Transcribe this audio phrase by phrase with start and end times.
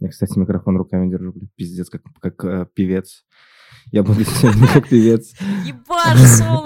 [0.00, 3.24] Я, кстати, микрофон руками держу, блядь, пиздец, как, как э, певец.
[3.92, 5.32] Я буду сегодня как певец.
[5.64, 6.64] Ебашь, соло.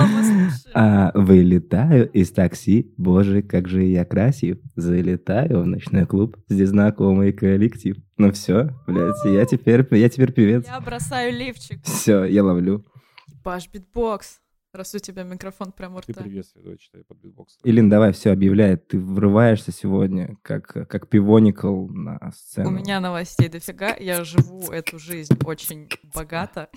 [0.73, 4.59] А, вылетаю из такси, боже, как же я красив.
[4.77, 7.97] Залетаю в ночной клуб, здесь знакомый коллектив.
[8.19, 10.67] Ну все, блядь, я теперь, я теперь певец.
[10.67, 11.83] Я бросаю лифчик.
[11.85, 12.85] Все, я ловлю.
[13.29, 14.41] Ебашь, битбокс.
[14.75, 16.23] Раз у тебя микрофон прямо у Ты рта.
[16.23, 17.59] приветствие, давай читай под битбокс.
[17.63, 18.77] Илин, давай, все, объявляй.
[18.77, 22.71] Ты врываешься сегодня, как, как пивоникл на сцену.
[22.71, 23.95] У меня новостей дофига.
[23.95, 26.71] Я живу эту жизнь очень богато.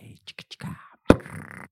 [0.00, 0.68] Эй, чика-чика.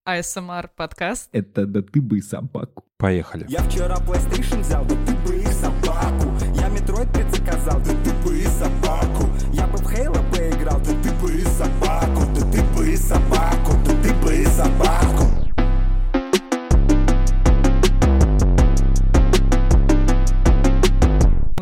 [0.05, 1.29] ASMR подкаст.
[1.31, 2.85] Это да ты бы и собаку.
[2.97, 3.47] Поехали.
[3.49, 8.37] Я вчера PlayStation взял, да ты бы и собаку Я Metroid предзаказал, да ты бы
[8.37, 12.89] и собаку Я бы в Halo поиграл, да ты бы и собаку Да ты бы
[12.91, 14.98] и собаку, да ты бы и собаку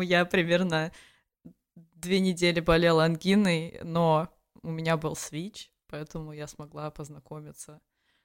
[0.01, 0.91] Я примерно
[1.73, 4.29] две недели болела ангиной, но
[4.63, 7.79] у меня был Switch, поэтому я смогла познакомиться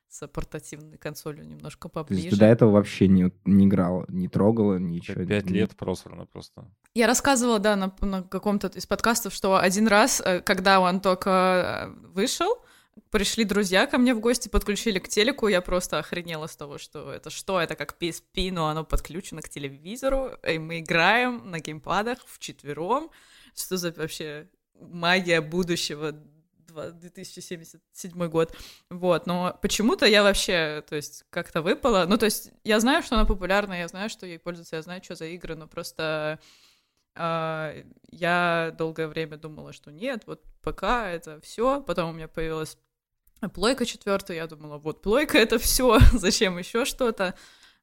[0.08, 2.30] с портативной консолью немножко То есть поближе.
[2.30, 5.24] ты до этого вообще не, не играла, не трогала, ничего?
[5.24, 6.70] Пять не- лет просрано просто.
[6.94, 11.30] Я рассказывала, да, на, на каком-то из подкастов, что один раз, э, когда он только
[11.88, 12.62] э, вышел,
[13.10, 17.12] пришли друзья ко мне в гости, подключили к телеку, я просто охренела с того, что
[17.12, 22.18] это что, это как PSP, но оно подключено к телевизору, и мы играем на геймпадах
[22.26, 23.10] вчетвером.
[23.54, 26.12] Что за вообще магия будущего,
[26.72, 28.56] два- 2077 год.
[28.90, 32.06] Вот, но почему-то я вообще, то есть, как-то выпала.
[32.08, 35.02] Ну, то есть, я знаю, что она популярна, я знаю, что ей пользуются, я знаю,
[35.04, 36.40] что за игры, но просто
[37.14, 41.82] я долгое время думала, что нет, вот ПК это все.
[41.82, 42.78] Потом у меня появилась
[43.54, 47.34] плойка четвертая, я думала, вот плойка это все, зачем еще что-то.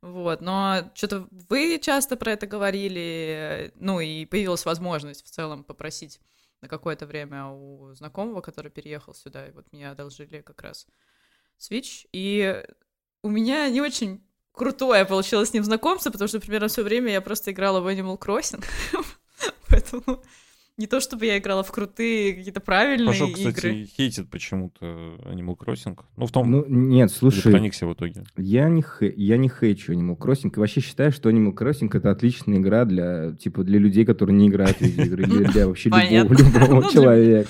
[0.01, 6.21] Вот, но что-то вы часто про это говорили, ну и появилась возможность в целом попросить
[6.61, 10.87] на какое-то время у знакомого, который переехал сюда, и вот мне одолжили как раз
[11.59, 12.65] Switch, и
[13.23, 14.23] у меня не очень
[14.53, 18.17] крутое получилось с ним знакомство, потому что примерно все время я просто играла в Animal
[18.17, 18.63] Crossing,
[19.81, 20.19] поэтому
[20.77, 23.51] не то чтобы я играла в крутые какие-то правильные Паша, игры.
[23.53, 24.85] кстати, хейтит почему-то
[25.25, 25.97] Animal Crossing.
[26.15, 28.23] Ну, в том, Ну, нет, слушай, проникся в итоге.
[28.37, 30.53] я не, хе- я не хейчу Animal Crossing.
[30.55, 34.47] И вообще считаю, что Animal Crossing это отличная игра для, типа, для людей, которые не
[34.47, 37.49] играют в видеоигры, или для вообще любого, любого Ну, для- человека.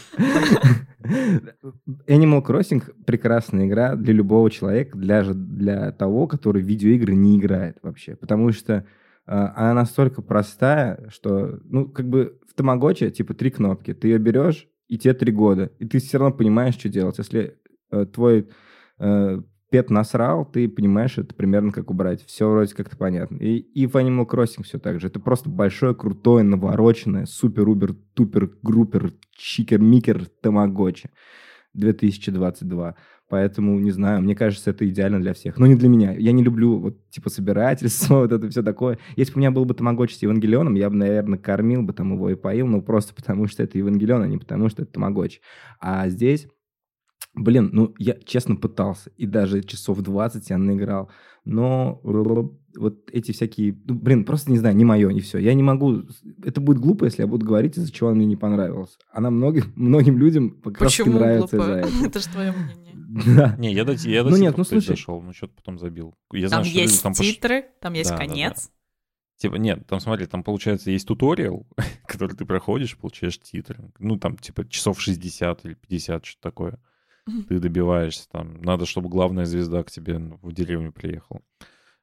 [2.08, 7.78] Animal Crossing прекрасная игра для любого человека, даже для того, который в видеоигры не играет
[7.82, 8.16] вообще.
[8.16, 8.86] Потому что
[9.30, 13.94] она настолько простая, что, ну, как бы в Тамагоче, типа, три кнопки.
[13.94, 15.72] Ты ее берешь, и тебе три года.
[15.78, 17.20] И ты все равно понимаешь, что делать.
[17.20, 17.58] Если
[17.92, 18.50] э, твой
[18.98, 22.26] э, пет насрал, ты понимаешь это примерно как убрать.
[22.26, 23.38] Все вроде как-то понятно.
[23.38, 25.08] И, и в Animal Crossing все так же.
[25.08, 31.12] Это просто большое, крутое, навороченное, супер-убер-тупер-группер, чикер-микер Тамагочи
[31.80, 32.96] 2022.
[33.30, 35.58] Поэтому, не знаю, мне кажется, это идеально для всех.
[35.58, 36.14] Но не для меня.
[36.14, 38.98] Я не люблю, вот, типа, собирательство, вот это все такое.
[39.16, 42.14] Если бы у меня был бы Тамагочи с Евангелионом, я бы, наверное, кормил бы там
[42.14, 45.42] его и поил, ну, просто потому что это Евангелион, а не потому что это Тамагочи.
[45.80, 46.48] А здесь
[47.36, 51.10] Блин, ну, я честно пытался, и даже часов 20 я наиграл,
[51.46, 52.02] но
[52.76, 55.38] вот эти всякие, ну, блин, просто не знаю, не мое, не все.
[55.40, 56.04] Я не могу,
[56.44, 58.98] это будет глупо, если я буду говорить, из-за чего он мне не понравился.
[59.12, 61.72] Она многим, многим людям как раз Почему нравится глупо?
[61.72, 62.06] из-за этого.
[62.08, 62.96] Это же твое мнение.
[63.36, 63.56] Да.
[63.58, 64.90] Не, я до, я до Ну нет, ну слушай.
[64.90, 66.14] дошел, но что-то потом забил.
[66.32, 68.28] Я Там знаю, что люди есть пош- титры, там есть Да, да, да.
[68.30, 68.72] конец.
[69.38, 71.66] Типа, нет, там, смотри, там, получается, есть туториал,
[72.08, 73.92] который ты проходишь, получаешь титры.
[73.98, 76.80] Ну, там, типа, часов 60 или 50, что-то такое.
[77.48, 81.42] Ты добиваешься, там, надо, чтобы главная звезда к тебе в деревню приехала.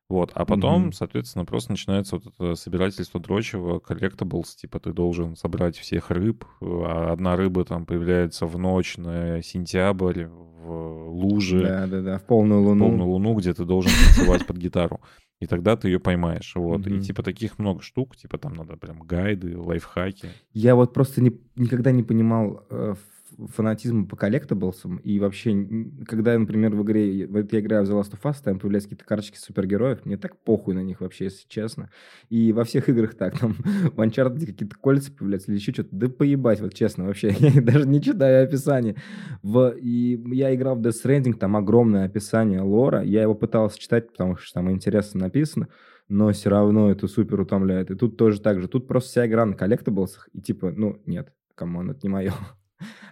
[0.08, 0.92] Вот, а потом, Мгм.
[0.92, 7.10] соответственно, просто начинается вот это собирательство дрочева, collectables, типа ты должен собрать всех рыб, а
[7.12, 12.62] одна рыба там появляется в ночь на сентябрь в луже, Да, да, да, в полную
[12.62, 12.84] в луну.
[12.86, 15.00] полную луну, где ты должен танцевать под гитару.
[15.40, 16.52] И тогда ты ее поймаешь.
[16.56, 16.86] Вот.
[16.86, 18.16] И типа таких много штук.
[18.16, 20.30] Типа там надо прям гайды, лайфхаки.
[20.54, 21.20] Я вот просто
[21.56, 22.94] никогда не понимал э,
[23.38, 24.96] ф- фанатизм по коллектаблсам.
[24.98, 25.66] И вообще,
[26.06, 29.04] когда, например, в игре, вот я играю в The Last of Us, там появляются какие-то
[29.04, 31.90] карточки супергероев, мне так похуй на них вообще, если честно.
[32.28, 35.90] И во всех играх так, там в Uncharted какие-то кольца появляются или еще что-то.
[35.92, 37.34] Да поебать, вот честно, вообще.
[37.38, 38.96] Я даже не читаю описание.
[39.42, 43.02] В, и я играл в Death Stranding, там огромное описание лора.
[43.02, 45.68] Я его пытался читать, потому что там интересно написано
[46.08, 47.90] но все равно это супер утомляет.
[47.90, 48.68] И тут тоже так же.
[48.68, 52.08] Тут просто вся игра на collectables ах, и типа, ну, нет, come on, это не
[52.08, 52.32] мое.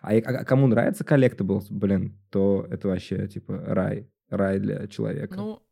[0.03, 4.11] А, и- а кому нравится collectables, блин, то это вообще, типа, рай.
[4.31, 5.37] Рай для человека.
[5.37, 5.63] Ну,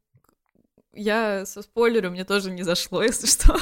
[0.94, 3.54] я заспойлерю, мне тоже не зашло, если что.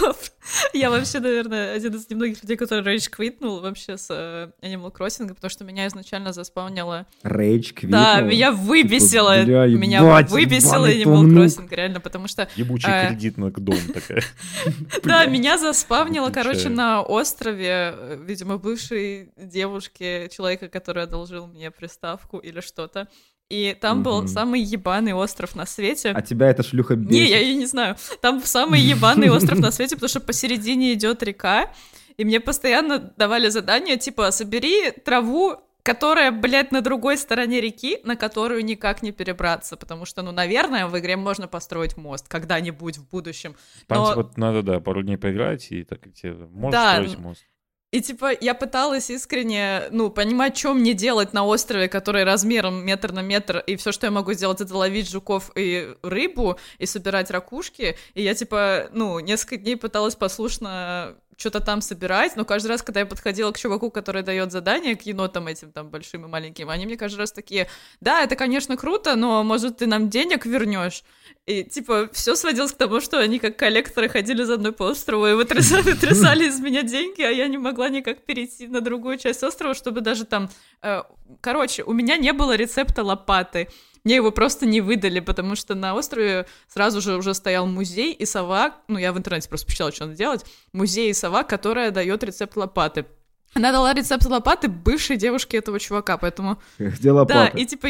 [0.72, 4.92] я вообще, наверное, один из немногих людей, который rage quit нул вообще с э, Animal
[4.92, 7.06] Crossing, потому что меня изначально заспаунило...
[7.22, 8.00] Rage quit нул?
[8.00, 11.46] Да, меня выбесило, Типа, бля, меня ебать, выбесило ебаный Animal.
[11.46, 12.48] Crossing, реально, потому что...
[12.56, 14.22] Ебучий э, кредитный дом такая.
[15.04, 22.38] Да, меня заспавнило, короче, на острове, э, видимо, бывшей девушки, человека, который одолжил мне приставку
[22.38, 23.08] или что-то.
[23.50, 24.28] И там был Мгм.
[24.28, 26.12] самый ебаный остров на свете.
[26.12, 27.10] А тебя эта шлюха бесит?
[27.12, 27.96] Не, я ее не знаю.
[28.22, 31.72] Там самый ебаный остров на свете, потому что посередине идет река,
[32.16, 38.14] и мне постоянно давали задание, типа, собери траву, которая, блядь, на другой стороне реки, на
[38.14, 43.08] которую никак не перебраться, потому что, ну, наверное, в игре можно построить мост когда-нибудь в
[43.08, 43.56] будущем.
[43.88, 47.18] Там Но- типа надо, да, пару дней поиграть, и так и тебе можешь Да, строить
[47.18, 47.44] мост.
[47.92, 53.10] И типа я пыталась искренне, ну, понимать, что мне делать на острове, который размером метр
[53.10, 57.30] на метр, и все, что я могу сделать, это ловить жуков и рыбу, и собирать
[57.30, 57.96] ракушки.
[58.14, 63.00] И я типа, ну, несколько дней пыталась послушно что-то там собирать, но каждый раз, когда
[63.00, 66.86] я подходила к чуваку, который дает задания, к енотам этим там большим и маленьким, они
[66.86, 67.66] мне каждый раз такие,
[68.00, 71.02] да, это, конечно, круто, но, может, ты нам денег вернешь?
[71.46, 75.26] И, типа, все сводилось к тому, что они как коллекторы ходили за мной по острову
[75.26, 79.42] и вытрясали, вытрясали из меня деньги, а я не могла никак перейти на другую часть
[79.42, 80.50] острова, чтобы даже там...
[80.82, 81.02] э,
[81.40, 83.68] Короче, у меня не было рецепта лопаты.
[84.04, 88.24] Мне его просто не выдали, потому что на острове сразу же уже стоял музей и
[88.24, 92.22] сова, ну, я в интернете просто почитала, что надо делать, музей и сова, которая дает
[92.24, 93.06] рецепт лопаты.
[93.54, 96.60] Она дала рецепт лопаты бывшей девушке этого чувака, поэтому...
[96.78, 97.50] Где лопата?
[97.52, 97.88] Да, и типа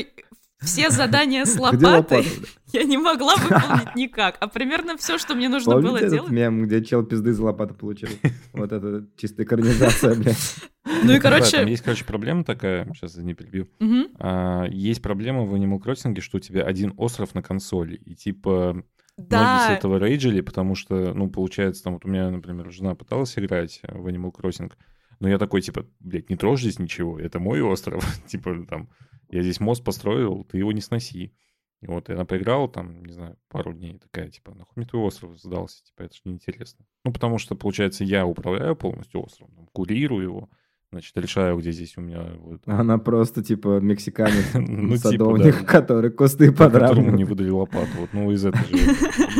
[0.61, 2.27] все задания с лопатой
[2.73, 4.37] я не могла выполнить никак.
[4.41, 6.31] А примерно все, что мне нужно Помните было этот делать.
[6.31, 8.09] мем, где чел пизды за лопату получил?
[8.53, 10.57] Вот это чистая экранизация, блядь.
[10.85, 13.69] Ну и, Да, там короче, есть, короче, проблема такая, сейчас не перебью.
[14.19, 18.83] А, есть проблема в Animal Crossing, что у тебя один остров на консоли, и типа
[19.17, 22.95] многие с да, этого рейджили, потому что, ну, получается, там вот у меня, например, жена
[22.95, 24.73] пыталась играть в Animal Crossing,
[25.21, 28.89] но я такой, типа, блядь, не трожь здесь ничего, это мой остров, типа, там,
[29.31, 31.33] я здесь мост построил, ты его не сноси.
[31.81, 35.03] И вот и она поиграла там, не знаю, пару дней, такая, типа, нахуй мне твой
[35.05, 36.85] остров сдался, типа, это же неинтересно.
[37.05, 40.51] Ну, потому что, получается, я управляю полностью островом, там, курирую его,
[40.93, 45.65] значит, решаю, где здесь у меня вот, Она просто, типа, мексиканец, Ну, типа, садовник, да.
[45.65, 47.17] который кусты по которому подравнивает.
[47.17, 47.89] не выдали лопату.
[47.99, 48.77] Вот, ну, из этой же.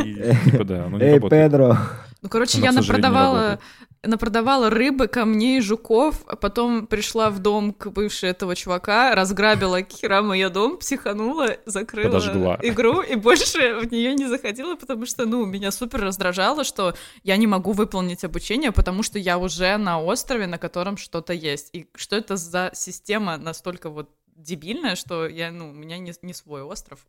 [0.03, 0.15] И,
[0.49, 1.19] типа, да, не Эй.
[1.19, 1.77] Педро!
[2.21, 3.59] Ну, короче, Она, я напродавала,
[4.03, 10.31] напродавала рыбы, камней, жуков, а потом пришла в дом к бывшей этого чувака, разграбила херам
[10.33, 12.59] ее дом, психанула, закрыла Подожгла.
[12.61, 17.37] игру и больше в нее не заходила, потому что, ну, меня супер раздражало, что я
[17.37, 21.69] не могу выполнить обучение, потому что я уже на острове, на котором что-то есть.
[21.73, 26.33] И что это за система настолько вот дебильная, что я, ну, у меня не, не
[26.33, 26.99] свой остров,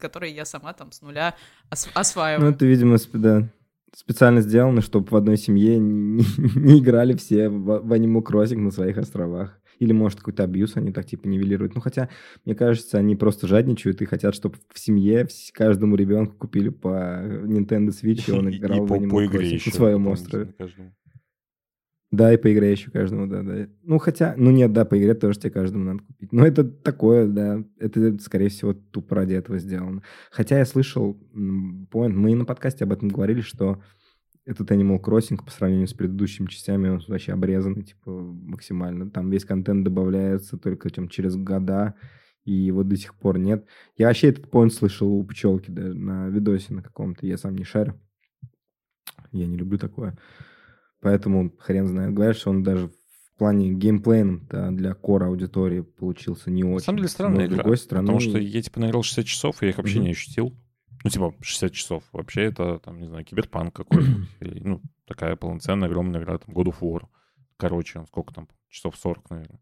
[0.00, 1.34] который я сама там с нуля
[1.70, 2.50] ос- Ну, осваиваю.
[2.50, 3.48] это, видимо, сп- да,
[3.94, 6.24] специально сделано, чтобы в одной семье не,
[6.56, 9.58] не играли все в, в Animal Crossing на своих островах.
[9.78, 11.74] Или, может, какой-то абьюз они так, типа, нивелируют.
[11.74, 12.08] Ну, хотя,
[12.44, 16.88] мне кажется, они просто жадничают и хотят, чтобы в семье каждому ребенку купили по
[17.44, 20.54] Nintendo Switch, и он И- и играл в Animal Crossing на своем острове.
[22.12, 23.68] Да, и по игре еще каждому, да, да.
[23.84, 26.30] Ну, хотя, ну нет, да, по игре тоже тебе каждому надо купить.
[26.30, 30.02] Но это такое, да, это, скорее всего, тупо ради этого сделано.
[30.30, 33.82] Хотя я слышал, point, мы и на подкасте об этом говорили, что
[34.44, 39.10] этот Animal Crossing по сравнению с предыдущими частями, он вообще обрезанный, типа, максимально.
[39.10, 41.94] Там весь контент добавляется только там, через года,
[42.44, 43.66] и его до сих пор нет.
[43.96, 47.64] Я вообще этот point слышал у пчелки даже на видосе на каком-то, я сам не
[47.64, 47.98] шарю.
[49.30, 50.18] Я не люблю такое.
[51.02, 52.14] Поэтому хрен знает.
[52.14, 56.74] Говорят, что он даже в плане геймплейном для кора аудитории получился не очень.
[56.74, 59.62] На самом деле странная Но, игра, другой стороны, потому что я, типа, наиграл 60 часов,
[59.62, 60.04] и я их вообще Мгм.
[60.04, 60.54] не ощутил.
[61.02, 62.04] Ну, типа, 60 часов.
[62.12, 64.28] Вообще это, там, не знаю, киберпанк какой-нибудь.
[64.64, 67.02] ну, такая полноценная, огромная игра, там, God of War.
[67.56, 69.60] Короче, сколько там, часов 40, наверное.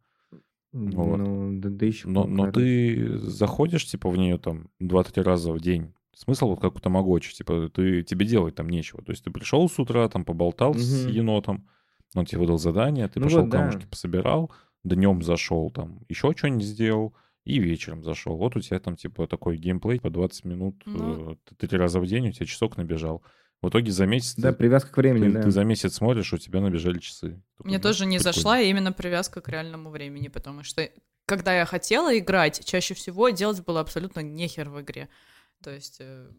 [0.73, 1.17] вот.
[1.17, 5.61] ну, да, да еще Но, но ты заходишь, типа, в нее там 2-3 раза в
[5.61, 5.95] день.
[6.17, 9.03] Смысл вот как у Тамагочи, типа, ты, тебе делать там нечего.
[9.03, 11.13] То есть ты пришел с утра, там, поболтал с Мгм.
[11.13, 11.69] енотом,
[12.15, 13.59] он тебе выдал задание, ты Ну пошел вот да.
[13.59, 14.51] камушки пособирал,
[14.85, 17.15] днем зашел, там, еще что-нибудь сделал,
[17.45, 18.37] и вечером зашел.
[18.37, 21.33] Вот у тебя там, типа, такой геймплей по 20 минут, Ну.
[21.33, 21.37] э,
[21.67, 23.23] три раза в день, у тебя часок набежал.
[23.63, 25.43] В итоге за месяц Да, ты, привязка к времени, ты- да.
[25.43, 27.41] ты за месяц смотришь, у тебя набежали часы.
[27.57, 28.33] Такой, Мне тоже не прикольно.
[28.33, 30.89] зашла именно привязка к реальному времени, потому что
[31.27, 35.09] когда я хотела играть, чаще всего делать было абсолютно нехер в игре.
[35.63, 35.99] То есть...
[36.01, 36.31] э,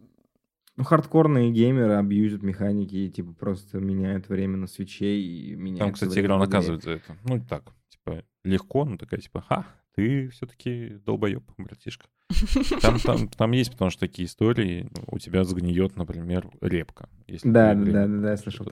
[0.77, 5.79] Ну, хардкорные геймеры абьюзят механики и, типа, просто меняют время на свече и меняют...
[5.79, 7.17] Там, кстати, игра наказывает за это.
[7.23, 12.07] Ну, так, типа, легко, но такая, типа, ха, ты все-таки долбоеб, братишка.
[12.81, 17.09] Там, там, там есть, потому что такие истории, у тебя сгниет, например, репка.
[17.27, 18.65] если Да, да, да, время да, я слышал.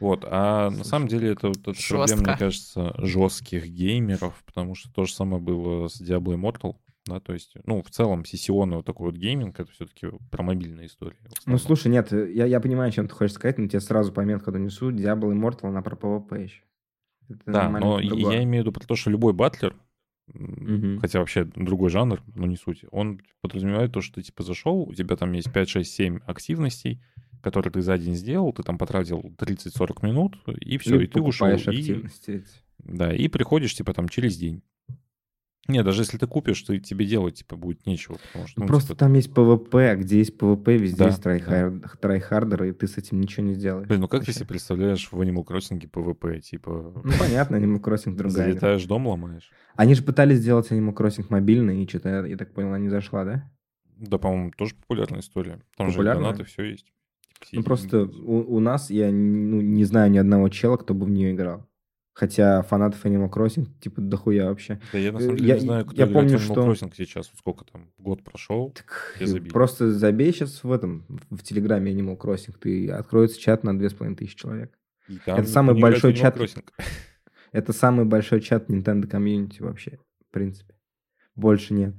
[0.00, 4.74] Вот, а на Слушай, самом деле это вот эта проблема, мне кажется, жестких геймеров, потому
[4.74, 8.76] что то же самое было с Diablo Immortal, да, то есть, ну, в целом, сессионный
[8.76, 11.16] вот такой вот гейминг, это все-таки про мобильные истории.
[11.46, 14.90] Ну, слушай, нет, я, я понимаю, чем ты хочешь сказать, но тебе сразу пометку донесу.
[14.92, 16.62] Diablo Immortal, она про PvP еще.
[17.28, 18.36] Это Да, но и- другое.
[18.36, 19.74] я имею в виду про то, что любой батлер,
[20.32, 21.00] Мгм.
[21.00, 24.94] хотя вообще другой жанр, но не суть, он подразумевает то, что ты типа зашел, у
[24.94, 27.02] тебя там есть 5, 6, 7 активностей,
[27.42, 31.20] которые ты за день сделал, ты там потратил 30-40 минут, и все, Или и ты
[31.20, 31.48] ушел.
[31.48, 32.04] И,
[32.78, 34.62] да, и приходишь типа там через день.
[35.68, 38.68] Не, даже если ты купишь, то тебе делать типа будет нечего, потому что Ну, ну,
[38.68, 42.70] просто типа, там есть PvP, а где есть PvP, везде Да, есть tryhard- tryhard еры,
[42.70, 43.86] и ты с этим ничего не сделаешь.
[43.86, 44.40] Блин, ну как ты вообще.
[44.40, 46.40] себе представляешь в Animal Crossing PvP?
[46.40, 49.50] Типа, Ну, понятно, Animal Crossing другая залетаешь, дом ломаешь?
[49.76, 52.88] Они же пытались сделать Animal Crossing мобильный, и что-то, я, я так понял, она не
[52.88, 53.50] зашла, да?
[53.98, 55.60] Да, по-моему, тоже популярная история.
[55.76, 56.30] Там Популярная?
[56.30, 56.86] же донаты, все есть.
[56.86, 60.92] Типа, Ну, сидим, просто у, у нас я ну, не знаю ни одного чела, кто
[60.92, 61.68] бы в нее играл.
[62.14, 64.80] Хотя фанатов Animal Crossing, типа, дохуя вообще.
[64.92, 66.86] Да я на Э, самом деле я- не знаю, кто я играет помню, Animal что-
[66.86, 67.32] Crossing сейчас.
[67.38, 68.70] Сколько там, год прошел.
[68.70, 69.50] Так, Я забил.
[69.52, 74.78] просто забей сейчас в этом, в Телеграме Animal Crossing, ты откроется чат на 2500 человек.
[75.08, 76.36] и там это самый большой чат.
[76.36, 76.64] Crossing.
[77.52, 80.74] Это самый большой чат Nintendo комьюнити вообще, в принципе.
[81.34, 81.94] Больше нет.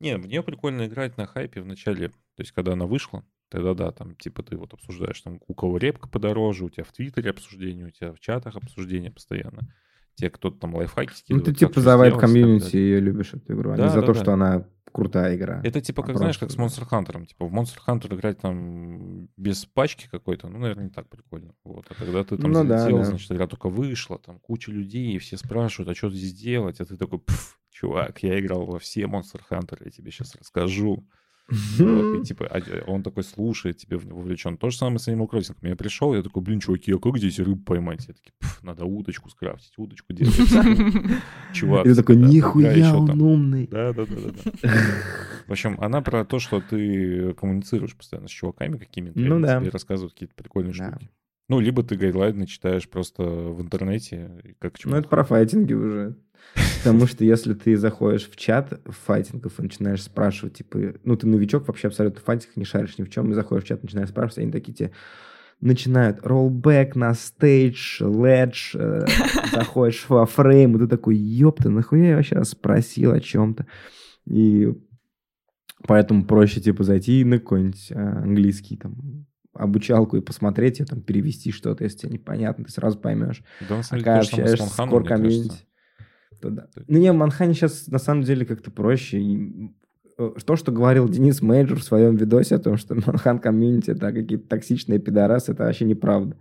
[0.00, 2.08] Не, в нее прикольно играть на хайпе в начале.
[2.08, 5.78] То есть, когда она вышла, тогда да, там, типа, ты вот обсуждаешь, там, у кого
[5.78, 9.72] репка подороже, у тебя в Твиттере обсуждение, у тебя в чатах обсуждение постоянно.
[10.14, 11.44] Те, кто-то там лайфхаки Ну, скидывает.
[11.44, 14.06] ты как типа за вайб комьюнити ее любишь, эту игру, а Да, не за да,
[14.06, 14.20] то, да.
[14.20, 15.60] что она крутая игра.
[15.62, 17.24] Это типа, А как знаешь, как с просто, Monster Hunter.
[17.26, 21.54] Типа в Monster Hunter играть там без пачки какой-то, ну, наверное, не так прикольно.
[21.62, 21.86] Вот.
[21.90, 23.04] А когда ты там Ну да, залетел, да.
[23.04, 26.80] значит, игра только вышла, там куча людей, и все спрашивают, а что здесь делать?
[26.80, 31.06] А ты такой, «Пф, чувак, я играл во все Monster Hunter, я тебе сейчас расскажу.
[31.78, 34.58] Вот, и типа, а, э, он такой слушает, тебе вовлечен.
[34.58, 35.56] То же самое с Animal Crossing.
[35.62, 38.06] Я пришел, я такой, блин, чуваки, а как здесь рыбу поймать?
[38.06, 40.36] Я «Пф, надо удочку скрафтить, удочку делать.
[41.54, 43.22] Чувак, И ты такой, нихуя он там».
[43.22, 43.66] умный.
[43.66, 44.30] Да, да, да, да,
[44.62, 44.70] да.
[45.46, 49.58] В общем, она про то, что ты коммуницируешь постоянно с чуваками какими-то, Ну да.
[49.60, 51.08] тебе рассказывают какие-то прикольные штуки.
[51.48, 55.00] Ну, либо ты гайдлайны читаешь просто в интернете, как Ну, чувак.
[55.00, 56.14] это про файтинги уже.
[56.78, 61.66] Потому что если ты заходишь в чат файтингов и начинаешь спрашивать, типа, ну, ты новичок
[61.66, 64.38] вообще абсолютно в файтингах, не шаришь ни в чем, и заходишь в чат, начинаешь спрашивать,
[64.38, 64.92] они такие тебе
[65.60, 69.06] начинают rollback на stage, ledge, э,
[69.52, 73.66] заходишь во frame, и ты такой, ёпта, нахуя я вообще спросил о чем-то?
[74.26, 74.72] И
[75.86, 81.50] поэтому проще, типа, зайти на какой-нибудь э, английский, там, обучалку и посмотреть, и там перевести
[81.50, 83.42] что-то, если тебе непонятно, ты сразу поймешь.
[83.68, 85.67] Да, на А самом когда деле, самое с общаешься с core комьюнити,
[86.42, 86.68] да.
[86.86, 89.20] Ну не, в Манхане сейчас на самом деле как-то проще.
[90.18, 94.12] Э, То, что говорил Денис Мейджор в своем видосе о том, что Манхан комьюнити это
[94.12, 96.36] какие-то токсичные пидорасы, это вообще неправда.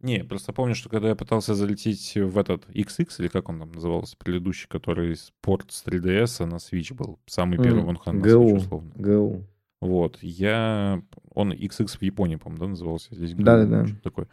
[0.00, 3.72] Не, просто помню, что когда я пытался залететь в этот XX, или как он там
[3.72, 8.56] назывался, предыдущий, который с порт с 3DS на Switch был, самый первый Монхан на Switch,
[8.58, 8.92] условно.
[8.94, 9.44] ГУ.
[9.80, 11.02] Вот, я...
[11.34, 13.14] Он XX в Японии, по-моему, да, назывался?
[13.14, 13.86] Здесь ГУ, Да-да-да.
[13.86, 14.28] что-то такое.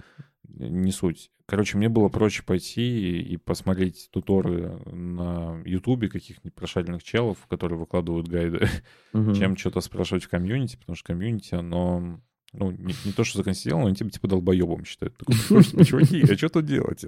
[0.47, 1.31] Не суть.
[1.45, 8.27] Короче, мне было проще пойти и посмотреть туторы на Ютубе каких-нибудь прошаренных челов, которые выкладывают
[8.27, 8.67] гайды,
[9.13, 9.33] Мгм.
[9.35, 12.19] чем что-то спрашивать в комьюнити, потому что комьюнити, оно...
[12.53, 15.17] Ну, не, не то, что законсервировано, но они типа, типа долбоебом считают.
[15.17, 17.05] Такой, «Слушайте, чуваки, а что тут делать?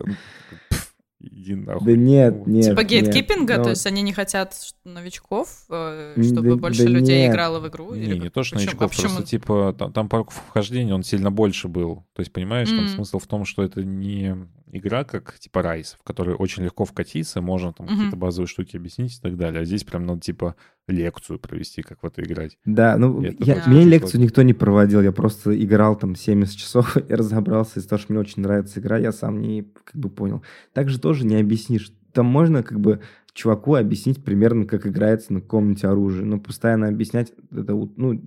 [1.20, 1.86] Он такой, «Пф, Иди нахуй.
[1.86, 2.66] Да нет, нет.
[2.66, 2.90] Типа нет.
[2.90, 4.54] гейткипинга, Ну, то есть они не хотят
[4.86, 7.32] новичков, э, чтобы да- больше да людей нет.
[7.32, 7.94] играло в игру?
[7.96, 9.08] Не, или не то, что Почему- а новичков, почему?
[9.16, 12.06] просто типа там, там порог вхождения, он сильно больше был.
[12.14, 12.88] То есть, понимаешь, там М.
[12.88, 14.36] смысл в том, что это не
[14.72, 17.96] игра, как типа Райс, в которой очень легко вкатиться, можно там Мгм.
[17.96, 19.62] какие-то базовые штуки объяснить и так далее.
[19.62, 20.56] А здесь прям надо типа
[20.88, 22.58] лекцию провести, как в это играть.
[22.66, 24.24] Да, ну, я, тоже мне лекцию сложно.
[24.26, 28.20] никто не проводил, я просто играл там 70 часов и разобрался из того, что мне
[28.20, 30.44] очень нравится игра, я сам не как бы понял.
[30.74, 31.92] Также тоже не объяснишь.
[32.14, 33.02] Там можно как бы
[33.34, 38.22] чуваку объяснить примерно, как играется на каком-нибудь оружии, но постоянно объяснять это, ну,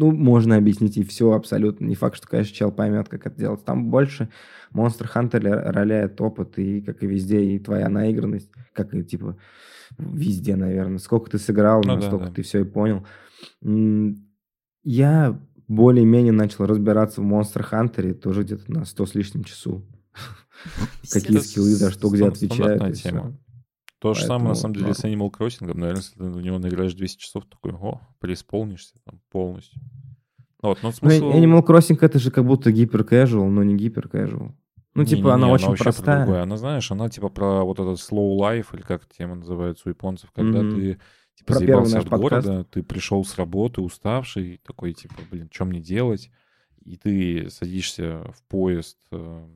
[0.00, 1.84] ну, можно объяснить и все абсолютно.
[1.84, 3.62] Не факт, что, конечно, чел поймет, как это делать.
[3.66, 4.30] Там больше
[4.72, 9.36] Monster Hunter роляет опыт, и, как и везде, и твоя наигранность, как и, типа,
[9.98, 10.96] везде, наверное.
[10.96, 12.32] Сколько ты сыграл, Ну да, настолько да.
[12.32, 13.06] ты все и понял.
[14.82, 15.38] Я
[15.68, 19.84] более-менее начал разбираться в Monster Hunter тоже где-то на 100 с лишним часу.
[21.12, 22.82] Какие скиллы за что где отвечают.
[24.00, 24.94] То же самое, на Поэтому самом деле, норм.
[24.94, 25.66] с Animal Crossing.
[25.74, 29.78] Наверное, если ты на него наиграешь 200 часов, такой, о, преисполнишься там полностью.
[30.62, 31.30] Вот, но Ну, смысл...
[31.32, 34.52] Animal Crossing это же как будто гипер casual, но не гипер casual.
[34.94, 36.24] Ну, типа, Не-не-не, она очень вообще про простая.
[36.24, 36.42] другое.
[36.42, 40.30] Она, знаешь, она типа про вот этот slow life, или как тема называется у японцев,
[40.32, 40.74] когда Мгм.
[40.76, 41.00] ты
[41.36, 42.46] Типа Про заебался от подкаст.
[42.46, 46.30] города, ты пришел с работы уставший, такой, типа, блин, что мне делать?
[46.84, 49.46] И ты садишься в поезд э,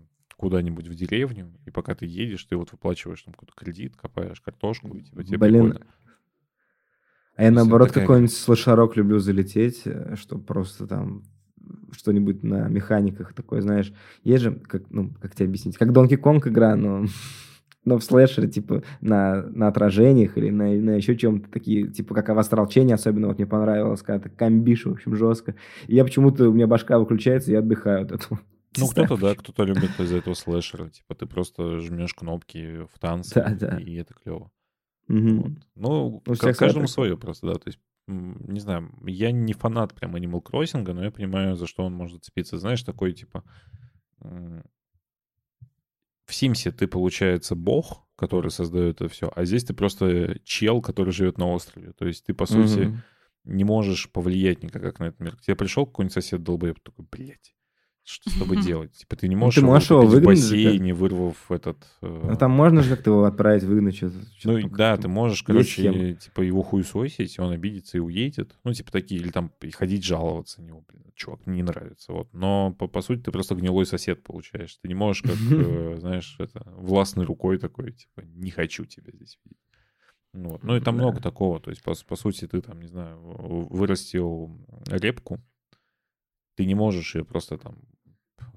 [0.44, 4.88] куда-нибудь в деревню, и пока ты едешь, ты вот выплачиваешь там какой-то кредит, копаешь картошку,
[4.88, 5.86] и типа тебе Блин, прикольно.
[7.36, 9.84] А я наоборот такая- какой-нибудь слышарок люблю залететь,
[10.16, 11.22] чтобы просто там
[11.92, 13.92] что-нибудь на механиках такое, знаешь.
[14.22, 17.06] Есть же, как, ну, как тебе объяснить, как Donkey Kong игра, но,
[17.84, 22.28] но в слэшере, типа, на, на отражениях или на, на еще чем-то такие, типа, как
[22.28, 25.54] Astral Chain, особенно вот мне понравилось, когда ты комбишь, в общем, жестко.
[25.86, 28.40] И я почему-то, у меня башка выключается, я отдыхаю от этого.
[28.78, 30.88] Ну, кто-то, да, кто-то любит из-за этого слэшера.
[30.90, 33.78] Типа ты просто жмешь кнопки в танце, Да, да.
[33.80, 34.50] и это клево.
[35.08, 35.36] Мгм.
[35.42, 35.52] Вот.
[35.74, 37.54] Ну, У ка- всех каждому свое просто, да.
[37.54, 41.84] То есть, не знаю, я не фанат прям Animal Crossing, но я понимаю, за что
[41.84, 42.58] он может зацепиться.
[42.58, 43.44] Знаешь, такой, типа,
[46.26, 51.12] в Симсе ты, получается, бог, который создает это все, а здесь ты просто чел, который
[51.12, 51.92] живет на острове.
[51.92, 53.02] То есть ты, по сути, Мгм.
[53.44, 55.36] не можешь повлиять никак на этот мир.
[55.36, 57.53] К тебе пришел какой-нибудь сосед долбоеб, такой, блядь,
[58.04, 58.92] что с тобой делать?
[58.92, 61.78] Типа ты не можешь, Ну, ты можешь его в выгнать бассейне, вырвав этот...
[62.02, 64.16] э, Ну, там можно же как-то его отправить, выгнать что-то.
[64.44, 66.12] ну, и там да, ты можешь, короче, схема.
[66.14, 68.56] типа его хуесосить, он обидится и уедет.
[68.64, 72.12] Ну, типа такие, или там и ходить жаловаться на него, блин, чувак, не нравится.
[72.12, 72.28] Вот.
[72.34, 74.76] Но, по, по сути, ты просто гнилой сосед получаешь.
[74.82, 79.38] Ты не можешь, как, э, знаешь, это, властной рукой такой, типа, не хочу тебя здесь
[79.44, 79.58] видеть.
[80.34, 80.62] Ну, вот.
[80.64, 81.02] ну и там Да.
[81.04, 81.60] много такого.
[81.60, 83.18] То есть, по, по сути, ты там, не знаю,
[83.70, 84.50] вырастил
[84.88, 85.40] репку,
[86.56, 87.76] ты не можешь ее просто там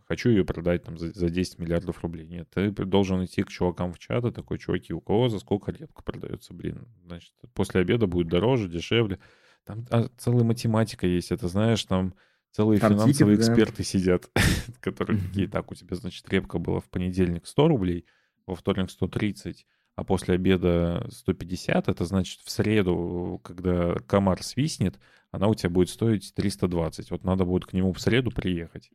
[0.07, 2.25] хочу ее продать там за, за 10 миллиардов рублей.
[2.25, 5.71] Нет, ты должен идти к чувакам в чат и такой, чуваки, у кого за сколько
[5.71, 6.87] репка продается, блин.
[7.05, 9.19] Значит, после обеда будет дороже, дешевле.
[9.65, 12.13] Там а, целая математика есть, это знаешь, там
[12.51, 13.53] целые Там финансовые тикет, да.
[13.53, 14.29] эксперты сидят,
[14.79, 18.05] которые такие, так, у тебя, значит, репка была в понедельник 100 рублей,
[18.45, 24.99] во вторник 130, а после обеда 150, это значит в среду, когда комар свистнет,
[25.31, 27.11] она у тебя будет стоить 320.
[27.11, 28.89] Вот надо будет к нему в среду приехать.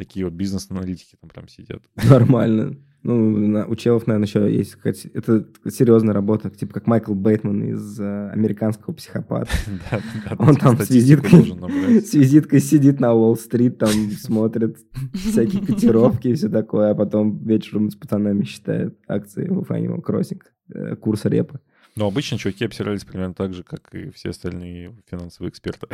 [0.00, 1.82] Такие вот бизнес-аналитики там прям сидят.
[2.08, 2.74] Нормально.
[3.02, 5.08] Ну, на- у челов, наверное, еще есть какая-то...
[5.12, 9.50] Это серьезная работа, типа как Майкл Бейтман из э, «Американского психопата».
[10.38, 14.78] Он там с визиткой, с визиткой сидит на Уолл-стрит, там смотрит
[15.12, 20.40] всякие котировки и все такое, а потом вечером с пацанами считает акции в Animal Crossing,
[20.74, 21.60] э, курс репа.
[21.94, 25.88] Но обычно чуваки обсирались примерно так же, как и все остальные финансовые эксперты.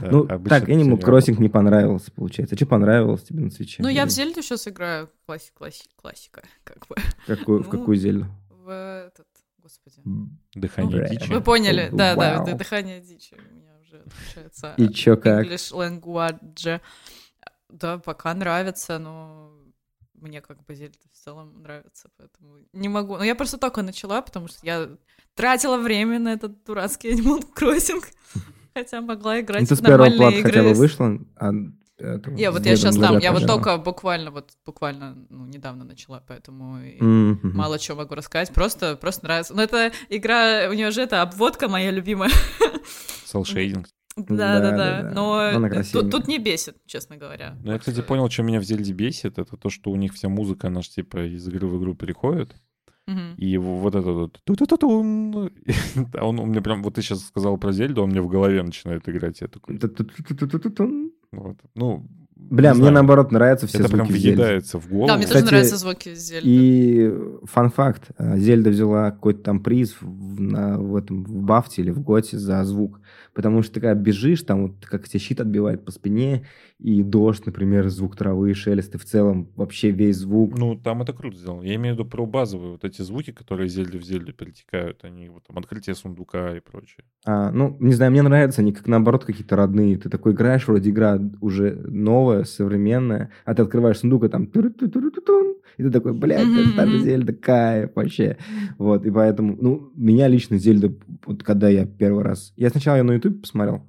[0.00, 2.54] Да, Ну, обычно так, Animal не Crossing не понравился, получается.
[2.54, 3.82] А что понравилось тебе на свече?
[3.82, 5.10] Ну, я в Зельду сейчас играю.
[5.26, 6.96] Класси- класси- Классика, как бы.
[7.26, 8.26] Какую, в Ну, какую зельду?
[8.50, 8.68] В
[9.06, 9.26] этот,
[9.58, 9.96] господи.
[10.54, 11.30] Дыхание дичи.
[11.30, 11.96] Вы поняли, Вау.
[11.98, 14.74] да, да, дыхание дичи у меня уже отличается.
[14.76, 15.46] И чё, как?
[15.46, 16.80] English language.
[17.70, 19.50] Да, пока нравится, но
[20.14, 23.16] мне как бы Зельда в целом нравится, поэтому не могу.
[23.18, 24.88] Ну, я просто только начала, потому что я
[25.34, 28.02] тратила время на этот дурацкий Animal Crossing,
[28.78, 30.74] хотя могла играть Ну, ты в нормальные плата хотя бы игры.
[30.74, 31.18] вышла?
[31.36, 31.52] а
[31.98, 36.22] этого, Я вот я сейчас там, я вот только буквально, вот буквально, ну, недавно начала,
[36.26, 37.56] поэтому Мгм.
[37.56, 39.54] мало чего могу рассказать, просто, просто нравится.
[39.54, 42.30] Но это игра, у нее же это обводка моя любимая.
[43.24, 43.88] Селшейдинг.
[44.16, 45.10] Да, да, да.
[45.12, 45.52] Но
[45.92, 47.56] тут, тут не бесит, честно говоря.
[47.62, 50.28] Ну, я, кстати, понял, что меня в Зельде бесит, это то, что у них вся
[50.28, 52.54] музыка, она ж типа из игры в игру переходит,
[53.36, 54.40] И его вот это вот
[56.14, 58.62] а он у меня прям, вот ты сейчас сказал про Зельду, он мне в голове
[58.62, 59.78] начинает играть, я такой,
[61.32, 62.06] вот, ну,
[62.38, 64.36] Бля, не мне знаю, наоборот нравятся все это прям звуки в Зельде.
[64.36, 65.08] въедается в голову.
[65.08, 66.48] Да, мне Кстати, тоже нравятся звуки Зельды.
[66.48, 67.12] И
[67.44, 68.10] фан-факт.
[68.16, 72.38] э, Зельда взяла какой-то там приз в, на, в этом в Бафте или в Готе
[72.38, 73.00] за звук.
[73.34, 76.46] Потому что ты когда бежишь, там вот как тебе щит отбивает по спине,
[76.78, 80.56] и дождь, например, звук травы, шелест, и в целом вообще весь звук.
[80.56, 81.62] Ну, там это круто сделано.
[81.62, 85.04] Я имею в виду про базовые вот эти звуки, которые из Зельды в Зельду перетекают.
[85.04, 87.04] Они вот там открытие сундука и прочее.
[87.24, 89.96] А, ну, не знаю, мне нравятся они как наоборот какие-то родные.
[89.96, 94.44] Ты такой играешь, вроде игра уже новая, современная, а ты открываешь сундук, и там
[95.78, 96.98] и ты такой, блядь, это та же.
[97.00, 98.36] Зельда, кайф вообще.
[98.78, 100.92] Вот, и поэтому, ну, меня лично Зельда,
[101.24, 102.52] вот когда я первый раз...
[102.56, 103.82] Я сначала ее на YouTube посмотрел,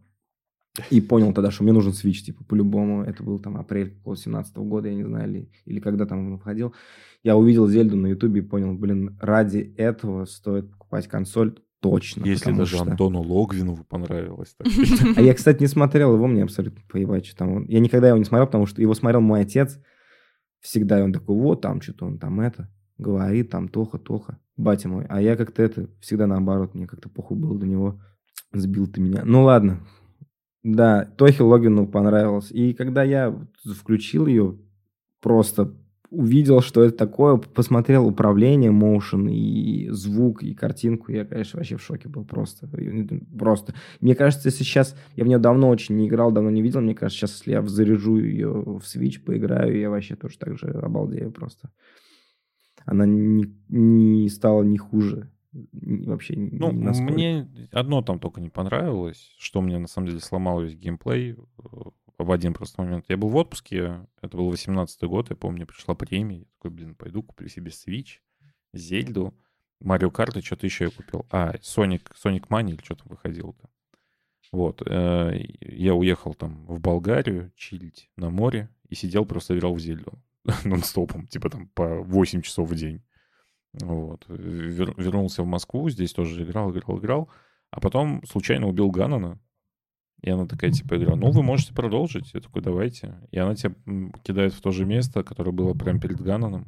[0.89, 3.03] и понял тогда, что мне нужен Switch, типа, по-любому.
[3.03, 6.73] Это был там апрель 2017 года, я не знаю, или, или когда там он входил.
[7.23, 12.25] Я увидел Зельду на YouTube и понял, блин, ради этого стоит покупать консоль точно.
[12.25, 14.55] Если даже что- Антону Логвинову понравилось.
[15.15, 17.65] а я, кстати, не смотрел его, мне абсолютно поебать, что там.
[17.65, 19.79] Я никогда его не смотрел, потому что его смотрел мой отец.
[20.59, 25.05] Всегда он такой, вот там что-то он там это говорит, там Тоха, Тоха, батя мой.
[25.09, 27.99] А я как-то это, всегда наоборот, мне как-то похуй было до него.
[28.51, 29.23] Сбил ты меня.
[29.25, 29.79] Ну ладно.
[30.63, 32.51] Да, Тохе Логину понравилось.
[32.51, 34.57] И когда я включил ее,
[35.21, 35.73] просто
[36.09, 41.83] увидел, что это такое, посмотрел управление, motion и звук, и картинку, я, конечно, вообще в
[41.83, 42.69] шоке был просто.
[43.37, 43.73] Просто.
[44.01, 44.95] Мне кажется, если сейчас...
[45.15, 46.81] Я в нее давно очень не играл, давно не видел.
[46.81, 50.67] Мне кажется, сейчас, если я заряжу ее в Switch, поиграю, я вообще тоже так же
[50.67, 51.69] обалдею просто.
[52.85, 55.29] Она не, не стала ни хуже.
[55.51, 57.13] Вообще Ну, насколько.
[57.13, 61.35] мне одно там только не понравилось, что мне на самом деле сломало весь геймплей э,
[62.19, 63.05] в один просто момент.
[63.07, 66.39] Я был в отпуске, это был 18-й год, я помню, пришла премия.
[66.39, 68.19] Я такой, блин, пойду куплю себе Switch,
[68.73, 69.33] Зельду,
[69.79, 71.25] Марио Карты, что-то еще я купил.
[71.31, 73.69] А, Sonic, Sonic Mania или что там выходило-то.
[74.51, 74.81] Вот.
[74.85, 80.21] э, Я уехал там в Болгарию чилить на море и сидел, просто играл в Зельду
[80.63, 83.01] нон-стопом, типа там по 8 часов в день.
[83.73, 84.25] Вот.
[84.27, 87.29] Вер- вернулся в Москву, здесь тоже играл, играл, играл.
[87.71, 89.39] А потом случайно убил Ганнона.
[90.21, 92.33] И она такая, типа, игра, ну, вы можете продолжить.
[92.33, 93.15] Я такой, давайте.
[93.31, 93.73] И она тебя
[94.23, 96.67] кидает в то же место, которое было прямо перед Ганноном.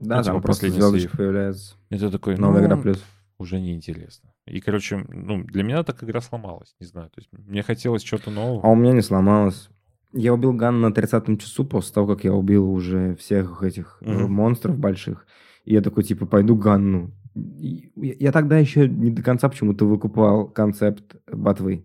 [0.00, 1.74] Да, ну, там типа последний звездочка появляется.
[1.90, 3.04] Ты такой, Новая ну, игра плюс.
[3.36, 4.32] уже неинтересно.
[4.46, 7.10] И, короче, ну, для меня так игра сломалась, не знаю.
[7.10, 8.60] То есть мне хотелось чего-то нового.
[8.64, 9.68] А у меня не сломалось.
[10.14, 14.32] Я убил Ган на 30-м часу после того, как я убил уже всех этих Мгм.
[14.32, 15.26] монстров больших.
[15.68, 17.12] И я такой, типа, пойду Ганну.
[17.34, 21.84] И Я, тогда еще не до конца почему-то выкупал концепт ботвы.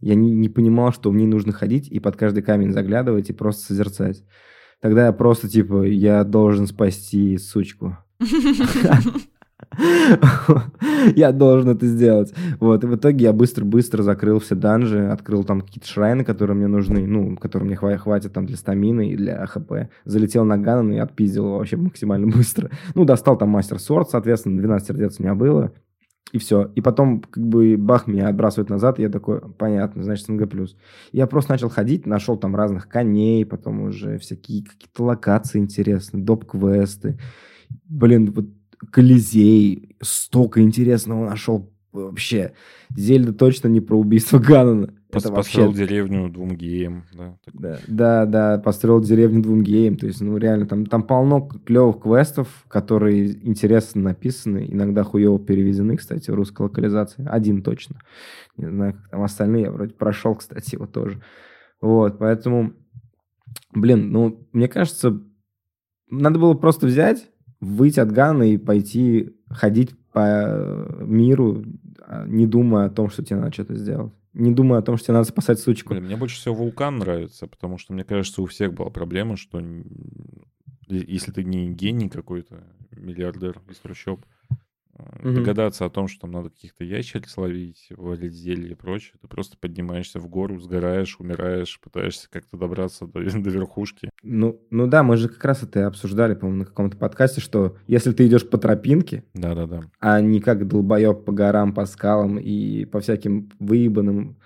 [0.00, 3.32] Я не, не понимал, что в ней нужно ходить и под каждый камень заглядывать и
[3.32, 4.24] просто созерцать.
[4.80, 7.98] Тогда я просто, типа, я должен спасти сучку.
[11.16, 12.34] Я должен это сделать.
[12.58, 16.66] Вот, и в итоге я быстро-быстро закрыл все данжи, открыл там какие-то шрайны, которые мне
[16.66, 19.90] нужны, ну, которые мне хва- хватит там для стамины и для ХП.
[20.04, 22.70] Залетел на Ганнон и отпиздил его вообще максимально быстро.
[22.94, 25.72] Ну, достал там мастер сорт, соответственно, 12 сердец у меня было.
[26.32, 26.70] И все.
[26.76, 30.48] И потом, как бы, бах, меня отбрасывает назад, и я такой, понятно, значит, СНГ+.
[31.10, 37.18] Я просто начал ходить, нашел там разных коней, потом уже всякие какие-то локации интересные, доп-квесты.
[37.88, 38.46] Блин, вот
[38.90, 42.52] Колизей, столько интересного нашел вообще.
[42.96, 44.94] Зельда точно не про убийство Ганнона.
[45.10, 45.86] Пос- Это Построил вообще...
[45.86, 47.36] деревню двум геям, да.
[47.52, 49.96] Да, да, да, построил деревню двум геям.
[49.96, 55.96] То есть, ну, реально, там, там полно клевых квестов, которые интересно написаны, иногда хуево переведены,
[55.96, 57.26] кстати, в русской локализации.
[57.28, 58.00] Один точно.
[58.56, 59.64] Не знаю, как там остальные.
[59.64, 61.20] Я вроде прошел, кстати, его тоже.
[61.80, 62.74] Вот, поэтому,
[63.74, 65.20] блин, ну, мне кажется,
[66.08, 67.28] надо было просто взять,
[67.60, 71.64] выйти от Гана и пойти ходить по миру,
[72.02, 74.12] а, не думая о том, что тебе надо что-то сделать.
[74.32, 75.92] Не думая о том, что тебе надо спасать сучку.
[75.92, 79.62] Блин, мне больше всего вулкан нравится, потому что, мне кажется, у всех была проблема, что
[80.88, 84.24] если ты не гений какой-то, миллиардер из трущоб,
[85.22, 85.34] Мгм.
[85.34, 89.56] догадаться о том, что там надо каких-то ящериц ловить, валить зелье и прочее, ты просто
[89.58, 94.10] поднимаешься в гору, сгораешь, умираешь, пытаешься как-то добраться до, до верхушки.
[94.22, 97.76] Ну, ну да, мы же как раз это и обсуждали, по-моему, на каком-то подкасте, что
[97.86, 99.82] если ты идешь по тропинке, Да-да-да.
[100.00, 104.38] а не как долбоеб по горам, по скалам и по всяким выебанным,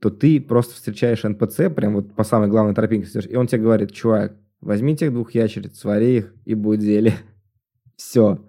[0.00, 3.92] то ты просто встречаешь НПЦ, прям вот по самой главной тропинке, и он тебе говорит,
[3.92, 7.14] чувак, возьми тех двух ящериц, свари их, и будет зелье.
[7.96, 8.44] Все.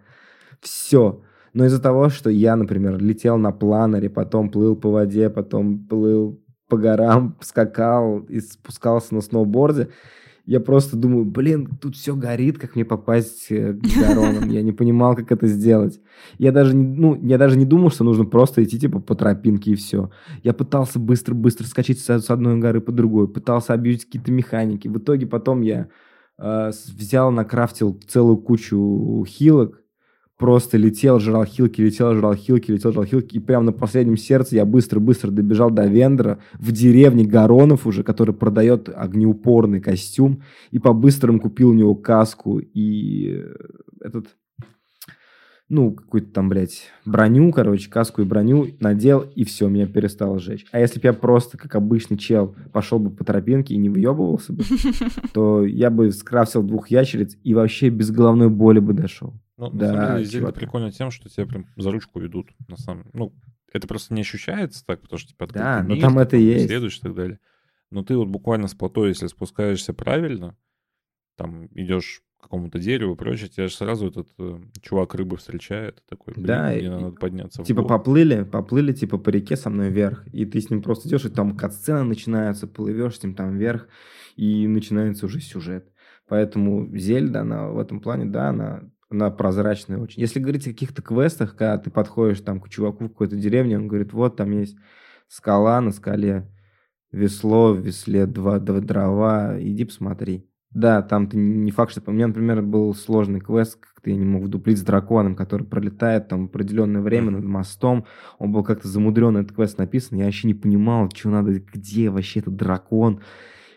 [0.62, 1.24] Все.
[1.54, 6.42] Но из-за того, что я, например, летел на планере, потом плыл по воде, потом плыл
[6.68, 9.90] по горам, скакал и спускался на сноуборде,
[10.50, 14.50] я просто думаю, блин, тут все горит, как мне попасть э, к Гаронам.
[14.50, 16.02] Я не понимал, как это сделать.
[16.40, 19.72] Я даже, не- ну, я даже не думал, что нужно просто идти типа по тропинке
[19.72, 20.10] и все.
[20.42, 24.88] Я пытался быстро-быстро скачать с одной горы по другой, пытался объявить какие-то механики.
[24.88, 25.90] В итоге потом я
[26.40, 29.84] э, взял, накрафтил целую кучу хилок,
[30.40, 34.56] просто летел, жрал хилки, летел, жрал хилки, летел, жрал хилки, и прямо на последнем сердце
[34.56, 41.42] я быстро-быстро добежал до Вендора в деревне Гаронов уже, который продает огнеупорный костюм, и по-быстрому
[41.42, 43.54] купил у него каску и э,
[44.00, 44.28] этот,
[45.68, 50.66] ну, какую-то там, блядь, броню, короче, каску и броню надел, и все, меня перестало жечь.
[50.72, 54.54] А если бы я просто, как обычный чел, пошел бы по тропинке и не выебывался
[54.54, 54.64] бы,
[55.34, 59.34] то я бы скрафтил двух ящериц и вообще без головной боли бы дошел.
[59.60, 62.78] Ну, Да, на самом деле, Зельда прикольно тем, что тебя прям за ручку ведут, на
[62.78, 63.34] самом Ну,
[63.74, 66.38] это просто не ощущается так, потому что типа открытый Да, но мир, там ты это
[66.38, 66.66] есть.
[66.66, 67.40] исследуешь и так далее.
[67.92, 70.56] Но ты вот буквально с плато, если спускаешься правильно,
[71.36, 76.02] там идешь к какому-то дереву и прочее, тебя же сразу этот э, чувак рыбы встречает,
[76.08, 77.90] такой, блин, Да, мне и- надо подняться Типа гору».
[77.98, 81.30] поплыли, поплыли типа по реке со мной вверх, и ты с ним просто идешь, и
[81.30, 83.90] там катсцены начинаются, плывешь с ним там вверх,
[84.38, 85.92] и начинается уже сюжет.
[86.30, 90.22] Поэтому Зельда, она в этом плане, да, она, она прозрачная очень.
[90.22, 93.88] Если говорить о каких-то квестах, когда ты подходишь там к чуваку в какой-то деревне, он
[93.88, 94.78] говорит, вот там есть
[95.28, 96.48] скала, на скале
[97.12, 100.46] весло, в весле два, два дрова, иди посмотри.
[100.72, 102.04] Да, там ты не факт, что...
[102.06, 106.28] У меня, например, был сложный квест, как-то я не мог вдуплить с драконом, который пролетает
[106.28, 108.06] там определенное время над мостом.
[108.38, 110.20] Он был как-то замудренно, этот квест написан.
[110.20, 113.22] Я вообще не понимал, что надо, где вообще этот дракон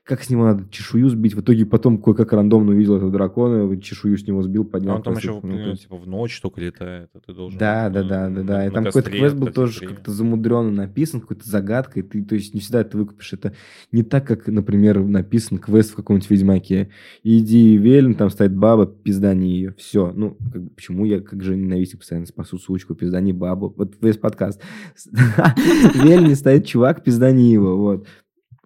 [0.04, 1.34] как с него надо чешую сбить.
[1.34, 4.94] В итоге потом кое-как рандомно увидел этого дракона, чешую с него сбил, поднял.
[4.94, 7.56] А он там еще ну, типа в ночь только летает, а ты должен...
[7.56, 8.56] Да, да, э, да, да, да.
[8.58, 12.02] на- И там какой-то квест был тоже как-то замудренно написан, какой-то загадкой.
[12.02, 13.32] Ты, то есть, не всегда это выкупишь.
[13.32, 13.54] Это
[13.92, 16.90] не так, как, например, написан квест в каком-нибудь Ведьмаке.
[17.22, 19.74] Иди, Велин, там стоит баба, пиздани ее.
[19.78, 20.12] Все.
[20.12, 23.72] Ну, как почему я, как же ненавистник, постоянно спасу сучку, пиздани бабу.
[23.76, 24.60] Вот весь подкаст.
[24.96, 27.76] В Вельне стоит чувак, пиздани его.
[27.76, 28.08] Вот.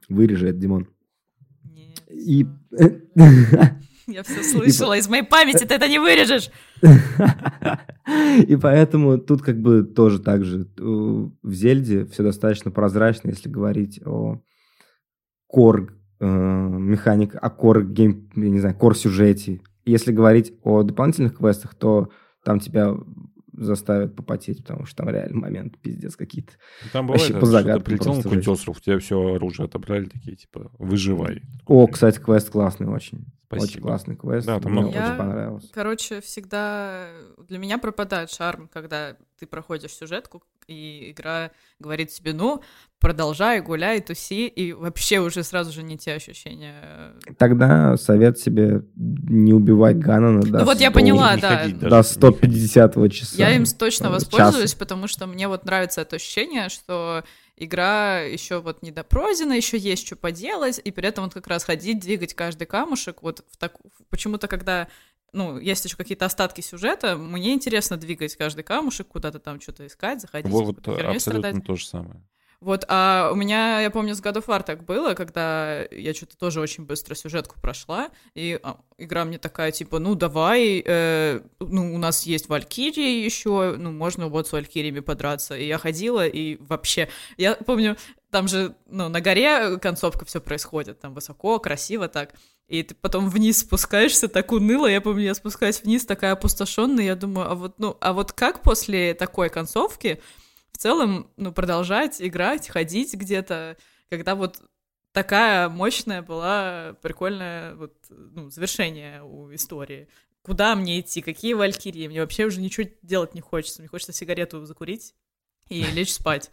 [0.09, 0.87] Вырежи это, Димон.
[2.17, 2.47] И...
[4.09, 6.51] Я все слышала, из моей памяти ты это не вырежешь.
[8.47, 10.69] И поэтому тут как бы тоже так же.
[10.79, 14.41] э, В Зельде все достаточно прозрачно, если говорить о
[15.49, 19.61] кор механик, о кор гейм, я не знаю, кор сюжете.
[19.85, 22.09] Если говорить о дополнительных квестах, то
[22.45, 22.95] там тебя
[23.57, 26.53] заставят попотеть, потому что там реально момент пиздец какие-то.
[26.93, 30.05] Там Вообще бывает, по что ты загадкам прилетел на остров, у тебя все оружие отобрали,
[30.07, 31.43] такие, типа, выживай.
[31.67, 33.27] О, кстати, квест классный очень.
[33.49, 33.87] Очень Спасибо.
[33.89, 34.45] классный квест.
[34.47, 35.69] Да, там Мне много очень Я- понравился.
[35.73, 37.07] Короче, всегда
[37.49, 42.63] для меня пропадает шарм, когда ты проходишь сюжетку, и игра говорит тебе, ну,
[42.99, 47.13] продолжай, гуляй, туси, и вообще уже сразу же не те ощущения.
[47.39, 51.69] Тогда совет себе не убивать Ганнона до Ну вот я 100 поняла, Не да.
[51.69, 53.37] до не 150 часа.
[53.37, 54.79] Я им точно э, воспользуюсь, часа.
[54.79, 57.23] потому что мне вот нравится это ощущение, что
[57.57, 61.65] игра еще вот не допродена, еще есть что поделать, и при этом вот как раз
[61.65, 63.75] ходить, двигать каждый камушек, вот в так...
[64.11, 64.89] почему-то когда
[65.37, 70.21] ну, есть еще какие-то остатки сюжета, мне интересно двигать каждый камушек, куда-то там что-то искать,
[70.21, 71.65] заходить, Вот, абсолютно страдать.
[71.65, 72.23] то же самое.
[72.61, 76.39] Вот, а у меня, я помню, с God of War так было, когда я что-то
[76.39, 81.95] тоже очень быстро сюжетку прошла, и а, игра мне такая, типа, ну, давай, э, ну,
[81.95, 85.55] у нас есть Валькирии еще, ну, можно вот с Валькириями подраться.
[85.55, 87.99] И я ходила, и вообще, я помню,
[88.31, 92.33] там же, ну, на горе концовка все происходит, там высоко, красиво так,
[92.69, 97.17] и ты потом вниз спускаешься, так уныло, я помню, я спускаюсь вниз, такая опустошенная, я
[97.17, 100.21] думаю, а вот, ну, а вот как после такой концовки
[100.73, 103.77] в целом, ну, продолжать играть, ходить где-то,
[104.11, 104.61] когда вот
[105.13, 110.09] такая мощная была прикольная вот, ну, завершение у истории.
[110.43, 111.23] Куда мне идти?
[111.23, 112.07] Какие валькирии?
[112.07, 113.81] Мне вообще уже ничего делать не хочется.
[113.81, 115.15] Мне хочется сигарету закурить
[115.69, 116.51] и лечь спать.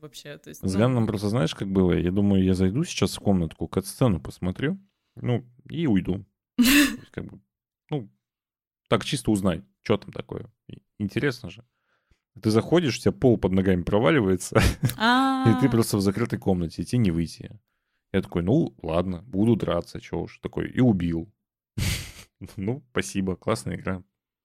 [0.00, 0.60] Вообще, то есть...
[0.60, 1.92] С ну, Ганом просто знаешь, как было?
[1.92, 4.78] Я думаю, я зайду сейчас в комнатку, кат-сцену посмотрю,
[5.16, 6.24] ну, и уйду.
[6.58, 7.40] Есть, как бы,
[7.90, 8.10] ну,
[8.88, 10.50] так чисто узнай, что там такое.
[10.98, 11.64] Интересно же.
[12.40, 14.60] Ты заходишь, у тебя пол под ногами проваливается,
[14.96, 17.50] а, и ты просто в закрытой комнате, и тебе не выйти.
[18.12, 20.38] Я такой, ну, ладно, буду драться, чего уж.
[20.38, 21.32] Такой, и убил.
[22.56, 24.02] Ну, спасибо, классная игра.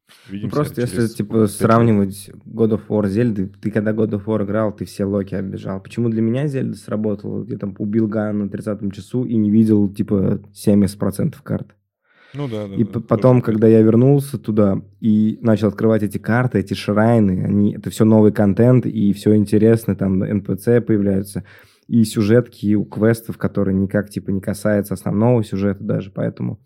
[0.08, 4.44] Ну, Увидимся Просто если, типа, сравнивать God of War, Зельды, ты когда God of War
[4.44, 5.82] играл, ты все локи оббежал.
[5.82, 7.46] Почему для меня Зельда сработала?
[7.46, 11.76] Я там убил Гана на 30 часу и не видел, типа, 70% карт.
[12.34, 12.76] Ну да, да.
[12.76, 13.46] И да, тоже потом, так.
[13.46, 18.32] когда я вернулся туда и начал открывать эти карты, эти шрайны, они, это все новый
[18.32, 21.44] контент, и все интересно, там NPC появляются,
[21.88, 26.60] и сюжетки у квестов, которые никак, типа, не касаются основного сюжета даже, поэтому,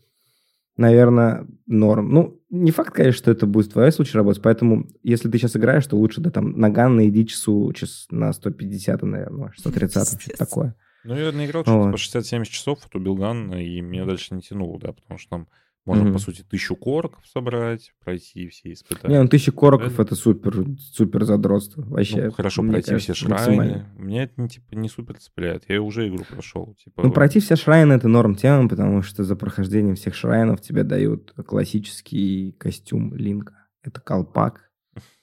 [0.80, 2.12] наверное, норм.
[2.12, 5.56] Ну, не факт, конечно, что это будет в твоем случае работать, поэтому, если ты сейчас
[5.56, 10.38] играешь, то лучше, да, там, на Ганна иди часу час на 150, наверное, 130, что-то
[10.38, 10.76] такое.
[11.04, 11.92] Ну, я наиграл что-то Вот.
[11.92, 15.48] по 60-70 часов, эту Билган, и меня дальше не тянуло, да, потому что там
[15.90, 16.14] можно, Мгм.
[16.14, 19.16] по сути, тысячу корков собрать, пройти все испытания.
[19.18, 20.04] Не, ну, тысяча короков Да.
[20.04, 21.82] это супер, супер задротство.
[21.82, 23.86] Вообще, Ну, хорошо, пройти кажется, все шрайны.
[23.98, 25.64] Меня это, не, типа, не супер цепляет.
[25.68, 26.76] Я уже игру прошел.
[26.84, 30.84] Типа, Ну, пройти все шрайны— это норм тема, потому что за прохождением всех шрайнов тебе
[30.84, 33.54] дают классический костюм Линка.
[33.84, 34.70] Это колпак,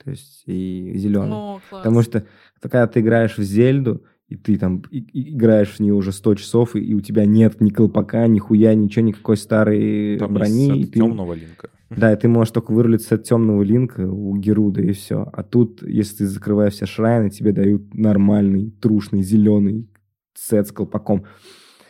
[0.02, 1.32] то есть и зеленый.
[1.36, 1.82] О, класс.
[1.82, 2.26] Потому что
[2.60, 6.34] когда ты играешь в Зельду, и ты там и- и играешь в нее уже 100
[6.34, 10.66] часов, и, и у тебя нет ни колпака, ни хуя, ничего, никакой старой там брони.
[10.74, 11.70] и есть ты- темного линка.
[11.88, 15.28] Да, и ты можешь только вырулить сет темного линка у Геруда, и все.
[15.32, 19.88] А тут, если ты закрываешь все шрайны, тебе дают нормальный, трушный, зеленый
[20.34, 21.24] сет с колпаком.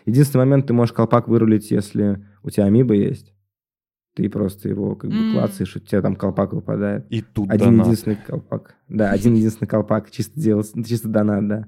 [0.05, 3.33] Единственный момент, ты можешь колпак вырулить, если у тебя амиба есть.
[4.15, 5.33] Ты просто его как бы М.
[5.33, 7.07] клацаешь, и у тебя там колпак выпадает.
[7.11, 7.87] И тут Один донат.
[7.87, 8.75] единственный колпак.
[8.89, 10.11] Да, один единственный колпак.
[10.11, 11.67] Чисто делать, чисто донат, да.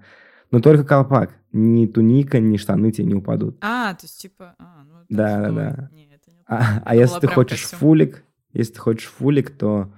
[0.50, 1.34] Но только колпак.
[1.52, 3.56] Ни туника, ни штаны тебе не упадут.
[3.61, 4.54] А, то есть, типа...
[4.58, 5.90] А, ну, это Да, да, да.
[5.92, 7.78] Не, это не А, а если ты хочешь костюм.
[7.78, 9.92] фулик, если ты хочешь фулик, то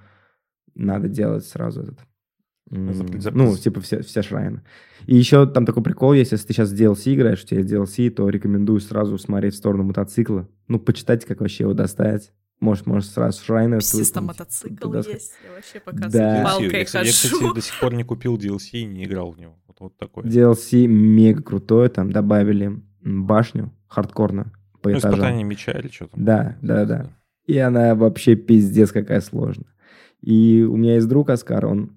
[0.75, 1.99] надо делать сразу этот
[2.69, 4.63] запрет- Ну, типа все, вся шрайна.
[5.05, 7.71] И еще там такой прикол есть, если ты сейчас в DLC играешь, у тебя есть
[7.73, 10.47] DLC, то рекомендую сразу смотреть в сторону мотоцикла.
[10.67, 12.31] Ну, почитать, как вообще его достать.
[12.61, 13.79] Может, может сразу шрайна...
[13.79, 15.33] Псисто мотоцикл туда есть.
[15.43, 16.39] Я вообще пока с Да.
[16.39, 16.43] DLC.
[16.43, 17.35] палкой Я, кстати, я, хожу.
[17.35, 19.57] кстати, до сих пор не купил DLC и не играл в него.
[19.81, 20.23] Вот, такое.
[20.25, 25.13] DLC мега крутое, там добавили башню хардкорно по Ну, этажам.
[25.19, 26.23] испытание меча или что там.
[26.23, 27.09] Да, да, да.
[27.47, 29.73] И она вообще пиздец какая сложная.
[30.21, 31.93] И у меня есть друг Оскар, он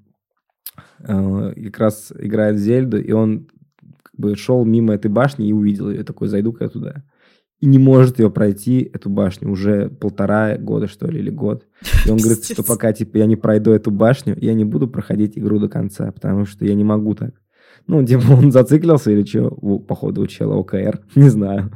[1.01, 3.49] э, как раз играет в Зельду, и он
[4.03, 6.05] как бы шел мимо этой башни и увидел ее.
[6.05, 7.05] Такой, зайду-ка я туда.
[7.61, 11.67] И не может ее пройти, эту башню, уже полтора года, что ли, или год.
[12.07, 15.37] И он говорит, что пока типа я не пройду эту башню, я не буду проходить
[15.39, 17.35] игру до конца, потому что я не могу так.
[17.87, 19.51] Ну, типа, он зациклился или что,
[19.87, 21.71] походу, у чела ОКР, не знаю.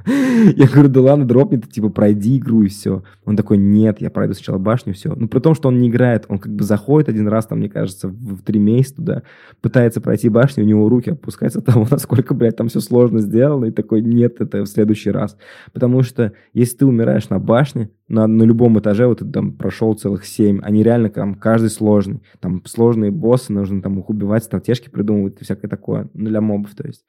[0.56, 3.02] Я говорю, да ладно, дропни ты, типа, пройди игру и все.
[3.26, 5.14] Он такой, нет, я пройду сначала башню, все.
[5.14, 7.68] Ну, при том, что он не играет, он как бы заходит один раз, там, мне
[7.68, 9.22] кажется, в, в три месяца туда,
[9.60, 13.66] пытается пройти башню, у него руки опускаются от того, насколько, блядь, там все сложно сделано,
[13.66, 15.36] и такой, нет, это в следующий раз.
[15.74, 20.24] Потому что, если ты умираешь на башне, на, на любом этаже, вот там прошел целых
[20.24, 22.22] семь, они реально там каждый сложный.
[22.40, 26.08] Там сложные боссы, нужно там их убивать, стратежки придумывать и всякое такое.
[26.14, 27.04] Ну, для мобов, то есть.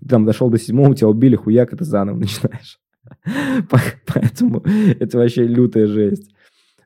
[0.00, 2.78] Ты там дошел до седьмого, тебя убили, хуяк, это заново начинаешь.
[3.68, 4.62] По- Поэтому
[5.00, 6.32] это вообще лютая жесть.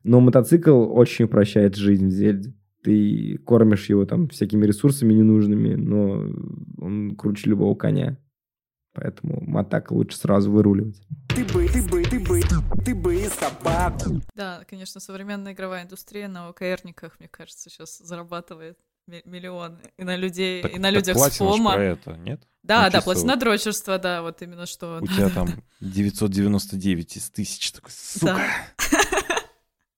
[0.04, 2.54] Но мотоцикл очень упрощает жизнь в Зельде.
[2.82, 6.26] Ты кормишь его там всякими ресурсами ненужными, но
[6.78, 8.16] он круче любого коня.
[9.00, 11.00] Поэтому мотак лучше сразу выруливать.
[11.28, 12.40] Ты бы, ты бы, ты бы,
[12.84, 14.20] ты бы и собаку.
[14.34, 19.78] Да, конечно, современная игровая индустрия на ОКРниках, мне кажется, сейчас зарабатывает ми- миллионы.
[19.96, 21.72] И на людей, Так- и на так людях с фома.
[21.72, 22.42] про это, нет?
[22.62, 24.98] Да, Ну, да, платина вот дрочерство, да, вот именно что.
[25.00, 25.62] У да, тебя да, там да.
[25.80, 28.38] 999 из 1000, такой, сука.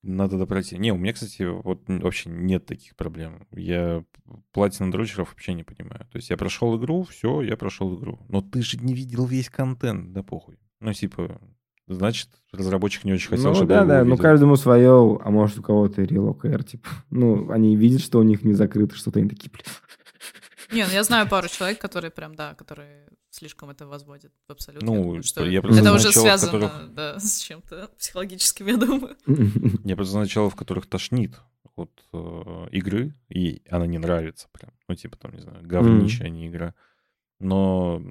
[0.03, 0.79] Надо допройти.
[0.79, 3.47] Не, у меня, кстати, вот вообще нет таких проблем.
[3.53, 4.05] Я
[4.51, 6.01] платина дрочеров вообще не понимаю.
[6.11, 8.19] То есть я прошел игру, все, я прошел игру.
[8.29, 10.59] Но ты же не видел весь контент, да похуй.
[10.81, 11.41] Ну, типа,
[11.87, 15.63] значит, разработчик не очень хотел, ну чтобы да, да, ну каждому свое, а может у
[15.63, 16.89] кого-то OKR, типа.
[17.11, 19.65] Ну, они видят, что у них не закрыто что-то, они такие, блин.
[20.73, 24.83] Не, ну я знаю пару человек, которые прям, да, которые слишком это возводят в абсолют.
[24.83, 27.91] Ну, Я думаю, что я просто это знаю уже челов, связано, которых- да, с чем-то
[27.99, 29.17] психологическим, я думаю.
[29.85, 31.41] Я просто знаю начало, в которых тошнит
[31.77, 34.73] от э, игры, и она не нравится прям.
[34.89, 36.75] Ну, типа, там, не знаю, говнище, а не игра.
[37.41, 38.03] Но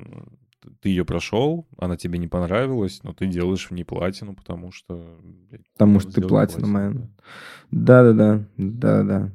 [0.82, 5.20] ты ее прошел, она тебе не понравилась, но ты делаешь в ней платину, потому что...
[5.22, 7.16] блядь, Потому что ты платина, платину, мэн.
[7.72, 9.32] Да-да-да, да-да.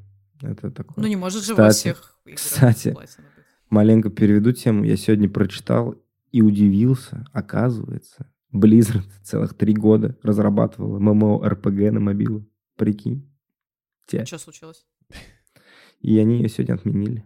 [0.50, 0.94] Это такое.
[1.02, 3.44] Ну, не может же во Кстати, всех играх кстати, платина быть.
[3.70, 4.84] Маленько переведу тему.
[4.84, 5.94] Я сегодня прочитал
[6.32, 7.26] и удивился.
[7.32, 12.46] Оказывается, Blizzard целых три года разрабатывала MMORPG на мобилу.
[12.76, 13.28] Прикинь.
[14.06, 14.24] Те.
[14.24, 14.86] Что случилось?
[16.00, 17.24] И они ее сегодня отменили.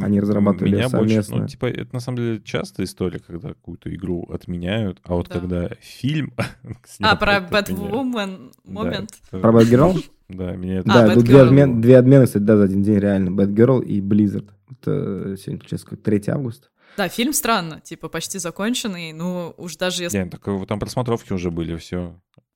[0.00, 1.36] Они М, разрабатывали Меня больше, совместно.
[1.38, 5.38] ну, типа, это на самом деле частая история, когда какую-то игру отменяют, а вот Да.
[5.40, 6.34] когда фильм...
[7.00, 7.38] А, про.
[7.40, 9.10] Batwoman момент.
[9.30, 10.04] Про Bad Girl?
[10.28, 10.90] Да, меня это...
[10.90, 13.28] А, да, тут две, отмен- две отмены, кстати, да, за один день реально.
[13.30, 14.48] Bad Girl и Blizzard.
[14.70, 16.68] Это сегодня, получается, какой, 3 августа.
[16.96, 20.18] Да, фильм странно, типа почти законченный, ну уж даже если...
[20.18, 22.14] Не, так э, там просмотровки уже были, все.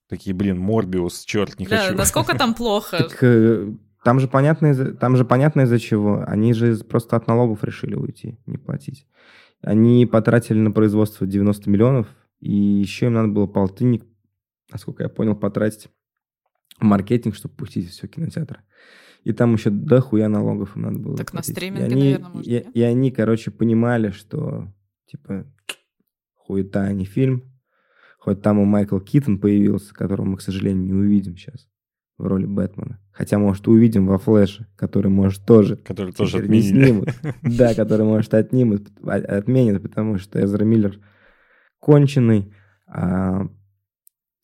[0.08, 1.96] Такие, блин, Морбиус, черт, не Да, хочу.
[1.96, 2.98] насколько там плохо?
[2.98, 3.72] Так, э,
[4.04, 6.24] там же понятно, из-за- там же понятно из-за чего.
[6.26, 9.06] Они же просто от налогов решили уйти, не платить.
[9.60, 12.06] Они потратили на производство 90 миллионов,
[12.40, 14.04] и еще им надо было полтинник,
[14.72, 15.88] насколько я понял, потратить
[16.80, 18.60] маркетинг, чтобы пустить все кинотеатры.
[19.24, 21.54] И там еще дохуя налогов им надо было Так на платить.
[21.56, 22.66] стриминге, и они, наверное, может, и, нет?
[22.74, 24.72] и они, короче, понимали, что,
[25.06, 25.46] типа,
[26.34, 27.42] хуета, а не фильм.
[28.18, 31.68] Хоть там и Майкл Китон появился, которого мы, к сожалению, не увидим сейчас
[32.16, 33.00] в роли Бэтмена.
[33.12, 36.84] Хотя, может, увидим во Флэше, который, может, тоже Который тоже отменили.
[36.84, 37.08] снимут.
[37.42, 40.98] Да, который, может, отнимут, а- отменят, потому что Эзра Миллер
[41.80, 42.52] конченый,
[42.86, 43.48] а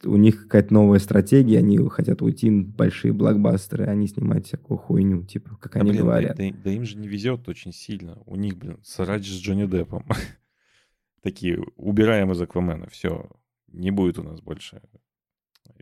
[0.07, 5.25] у них какая-то новая стратегия, они хотят уйти на большие блокбастеры, не снимать всякую хуйню,
[5.25, 6.37] типа, как Да, они блин, да- говорят.
[6.37, 8.23] Да, да им же не везет очень сильно.
[8.27, 10.05] У них, блин, срач с Джонни Деппом.
[11.23, 13.31] Такие, убираем из Аквамена, все.
[13.73, 14.83] Не будет у нас больше.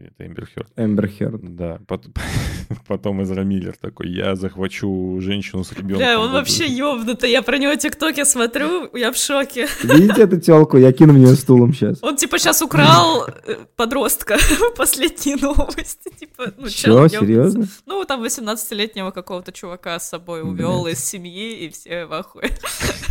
[0.05, 0.69] Это Эмбер Хёрд.
[0.77, 1.57] Эмбер Хёрд.
[1.57, 2.07] Да, пот-
[2.89, 5.99] потом Эзра Миллер такой, я захвачу женщину с ребенком.
[5.99, 9.69] Бля, он вообще ёбнутый, я про него тиктоке смотрю, я в шоке.
[9.83, 10.77] Видите эту телку?
[10.77, 12.03] Я кину в нее стулом сейчас.
[12.03, 14.39] Он типа сейчас украл э, подростка,
[14.77, 17.67] последние новости, типа, ну Чё, серьезно?
[17.87, 22.51] Ну, там 18-летнего какого-то чувака с собой увел из семьи, и все в ахуе.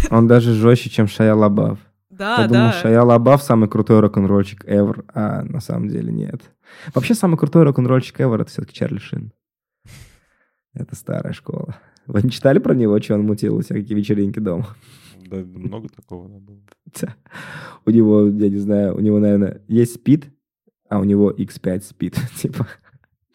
[0.10, 1.80] Он даже жестче, чем Шая Лабаф.
[2.22, 2.74] Да, Я думал, да.
[2.74, 6.51] Шая Лабаф самый крутой рок-н-ролльщик ever, а на самом деле нет.
[6.93, 9.34] Вообще, самый крутой рок-н-ролльщик ever— это все-таки Чарли Шин.
[10.76, 11.78] Это старая школа.
[12.05, 14.67] Вы не читали про него, что он мутил всякие вечеринки дома?
[15.17, 16.61] Да, много такого было.
[17.88, 20.30] У него, я не знаю, у него, наверное, есть спид,
[20.89, 22.19] а у него X5 спид.
[22.38, 22.67] Типа,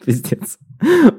[0.05, 0.59] пиздец.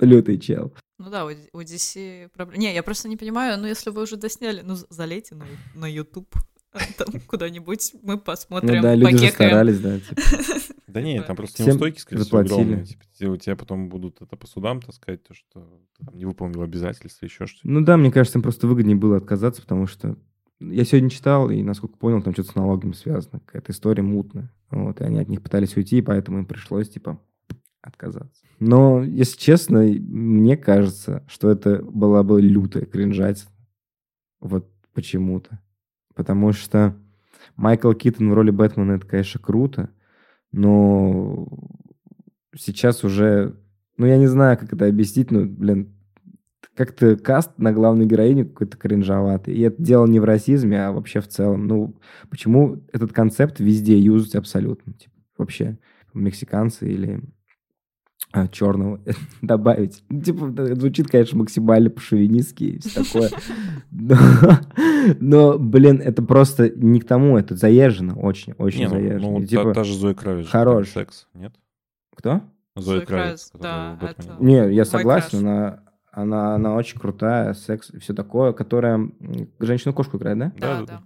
[0.00, 0.72] Лютый чел.
[0.96, 2.60] Ну да, у, у DC проблем.
[2.60, 5.44] Не, я просто не понимаю, ну если вы уже досняли, ну залейте на,
[5.74, 6.34] на YouTube
[6.97, 9.51] там куда-нибудь, мы посмотрим, Ну да, люди же покекаем.
[9.51, 10.01] старались, да.
[10.01, 10.22] типа.
[10.89, 12.62] Да нет, там просто неустойки, скорее всего, заплатили.
[12.72, 12.87] огромные.
[12.87, 15.61] Типа, у тебя потом будут это по судам таскать, то, что
[15.99, 17.68] ты там не выполнил обязательства, еще что-то.
[17.68, 20.16] Ну да, мне кажется, им просто выгоднее было отказаться, потому что
[20.61, 23.41] я сегодня читал, и, насколько понял, там что-то с налогами связано.
[23.41, 24.51] Какая-то история мутная.
[24.70, 27.20] Вот, и они от них пытались уйти, и поэтому им пришлось, типа,
[27.83, 28.43] отказаться.
[28.59, 33.47] Но, если честно, мне кажется, что это была бы лютая кринжать.
[34.41, 35.61] Вот почему-то.
[36.18, 36.96] Потому что
[37.54, 39.88] Майкл Киттон в роли Бэтмена, это, конечно, круто,
[40.50, 41.46] но
[42.56, 43.54] сейчас уже...
[43.96, 45.94] Ну, я не знаю, как это объяснить, но, блин,
[46.74, 49.54] как-то каст на главную героиню какой-то кринжоватый.
[49.54, 51.68] И это дело не в расизме, а вообще в целом.
[51.68, 52.00] Ну,
[52.30, 54.94] почему этот концепт везде юзать абсолютно?
[54.94, 55.78] Типа, вообще,
[56.14, 57.22] мексиканцы или
[58.32, 59.00] а, черного
[59.42, 60.02] добавить.
[60.08, 63.30] Ну, Типа, звучит, конечно, максимально по-шовинистски и все такое.
[63.90, 64.16] Но,
[65.20, 69.30] но, блин, это просто не к тому, это заезжено, очень, очень Не, ну, заезжено.
[69.32, 70.44] ну, И, та, типа, та же Зоя Кравец.
[70.46, 70.88] же хорош.
[70.90, 71.54] секс, нет?
[72.14, 72.42] Кто?
[72.76, 73.50] Зоя Зоя Кравец.
[73.58, 75.80] Да, это- Не, я согласен, она,
[76.12, 79.12] она, она очень крутая, секс и все такое, которая м,
[79.60, 80.38] женщину-кошку играет?
[80.38, 81.02] Да, Да, да, да.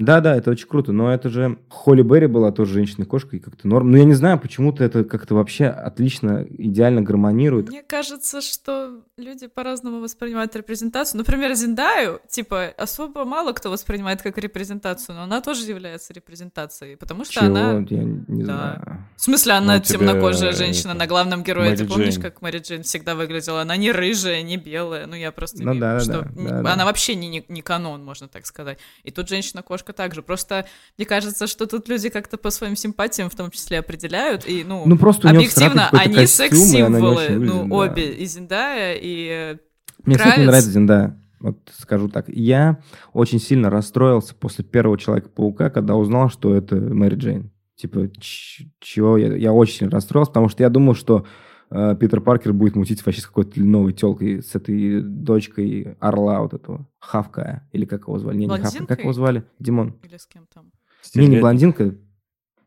[0.00, 3.90] Да-да, это очень круто, но это же Холли Берри была тоже женщиной-кошкой, и как-то норм.
[3.90, 7.68] Ну, я не знаю, почему-то это как-то вообще отлично, идеально гармонирует.
[7.68, 11.18] Мне кажется, что люди по-разному воспринимают репрезентацию.
[11.18, 17.24] Например, Зиндаю, типа, особо мало кто воспринимает как репрезентацию, но она тоже является репрезентацией, потому
[17.24, 17.46] что Чего?
[17.46, 17.84] она...
[17.90, 18.44] Я не Да.
[18.44, 19.06] знаю.
[19.16, 21.76] В смысле, она Ну, тебе, темнокожая э, женщина это, на главном герое.
[21.76, 22.22] Ты Мэри помнишь, Джейн.
[22.22, 23.60] как Мэри Джейн всегда выглядела?
[23.60, 25.06] Она не рыжая, не белая.
[25.06, 26.72] Ну, я просто Ну имею да, да, что да, да, да.
[26.72, 28.78] она вообще не, не, не канон, можно так сказать.
[29.02, 30.22] И тут женщина-кошка также.
[30.22, 30.66] Просто
[30.98, 34.46] мне кажется, что тут люди как-то по своим симпатиям в том числе определяют.
[34.48, 37.28] И, ну, Ну, просто объективно, они секс-символы.
[37.30, 37.74] Ну, да.
[37.74, 38.12] обе.
[38.12, 39.28] И Зиндая, и...
[39.30, 39.58] э,
[40.04, 40.46] Мне, кстати, не Кравец.
[40.48, 41.16] нравится Зиндая.
[41.40, 42.28] Вот скажу так.
[42.28, 42.80] Я
[43.12, 47.50] очень сильно расстроился после первого Человека-паука, когда узнал, что это Мэри Джейн.
[47.76, 49.16] Типа, чего?
[49.16, 51.24] Я, я очень сильно расстроился, потому что я думал, что
[51.70, 56.54] э, Питер Паркер будет мутить вообще с какой-то новой телкой, с этой дочкой Орла вот
[56.54, 58.36] этого, Хавкая, или как его звали?
[58.36, 59.44] Не, не Хавкая, как его звали?
[59.58, 59.96] Димон.
[60.02, 60.70] Или с кем там?
[61.14, 61.94] Не, не блондинка.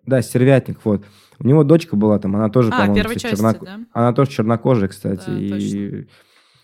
[0.05, 1.05] Да, стервятник, вот.
[1.39, 3.79] У него дочка была там, она тоже, А, по-моему, части, чернок- да?
[3.93, 6.07] Она тоже чернокожая, кстати, Да, и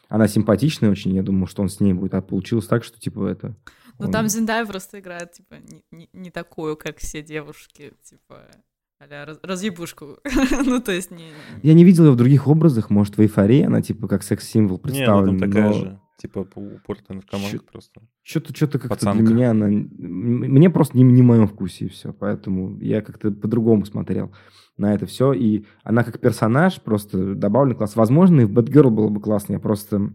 [0.10, 3.28] она симпатичная очень, я думал, что он с ней будет, а получилось так, что, типа,
[3.28, 3.56] это...
[3.98, 8.42] Ну, он- там Зиндая просто играет, типа, не, не- не такую, как все девушки, типа,
[9.00, 10.18] а раз, разъебушку.
[10.66, 11.24] ну, то есть не...
[11.64, 14.84] Я не видел ее в других образах, может, в «Эйфории» она, типа, как секс-символ ну
[14.84, 16.00] представлена, там такая но же.
[16.18, 18.02] Типа по- упортая наркоманка Чё- просто.
[18.24, 19.24] что-то, что-то как-то Пацанка.
[19.24, 19.68] для меня она...
[19.68, 24.34] Мне просто не, не в моем вкусе, и все, поэтому я как-то по-другому смотрел
[24.76, 27.96] на это все, и она как персонаж просто добавлен класс.
[27.96, 30.12] Возможно, и в «Бэтгерл» было бы классно, я просто,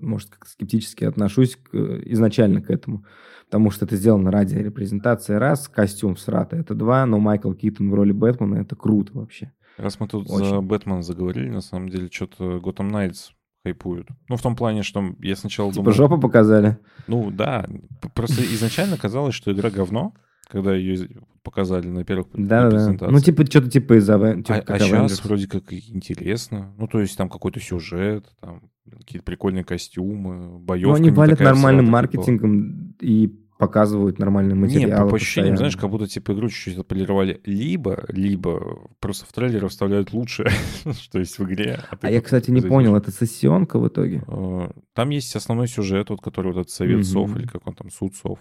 [0.00, 3.04] может, как-то скептически отношусь к- э, изначально к этому,
[3.46, 7.94] потому что это сделано ради репрезентации раз, костюм всратый, это два, но Майкл Китон в
[7.94, 9.52] роли Бэтмена, это круто вообще.
[9.76, 10.60] Раз мы тут за Очень.
[10.62, 13.30] Бэтмена заговорили, на самом деле, что-то Готэм Найтс
[13.64, 14.08] хайпуют.
[14.28, 15.94] Ну, в том плане, что я сначала Типа думал...
[15.96, 16.78] жопу показали.
[17.06, 17.66] Ну, да.
[18.14, 20.14] Просто изначально казалось, что игра говно,
[20.48, 21.08] когда ее
[21.42, 22.70] показали на первых Да, да.
[22.70, 23.10] презентациях.
[23.12, 25.26] Ну, типа, что-то типа из Авен- типа, а, как сейчас Avengers.
[25.26, 26.72] вроде как интересно.
[26.78, 28.62] Ну, то есть там какой-то сюжет, там
[28.98, 30.90] какие-то прикольные костюмы, боевка.
[30.90, 31.92] Ну, они не валят нормальным типа.
[31.92, 35.08] маркетингом и показывают нормальные Не, материалы.
[35.10, 35.56] по ощущениям, постоянно.
[35.58, 37.40] знаешь, как будто типа игру чуть-чуть отполировали.
[37.44, 40.50] Либо, либо просто в трейлере вставляют лучшее,
[40.92, 41.78] что есть в игре.
[42.00, 42.68] ты А я, кстати, не зайдешь.
[42.74, 44.24] понял, это сессионка в итоге?
[44.26, 47.90] Э, Там есть основной сюжет, вот, который вот этот совет сов, или как он там,
[47.90, 48.38] суд сов.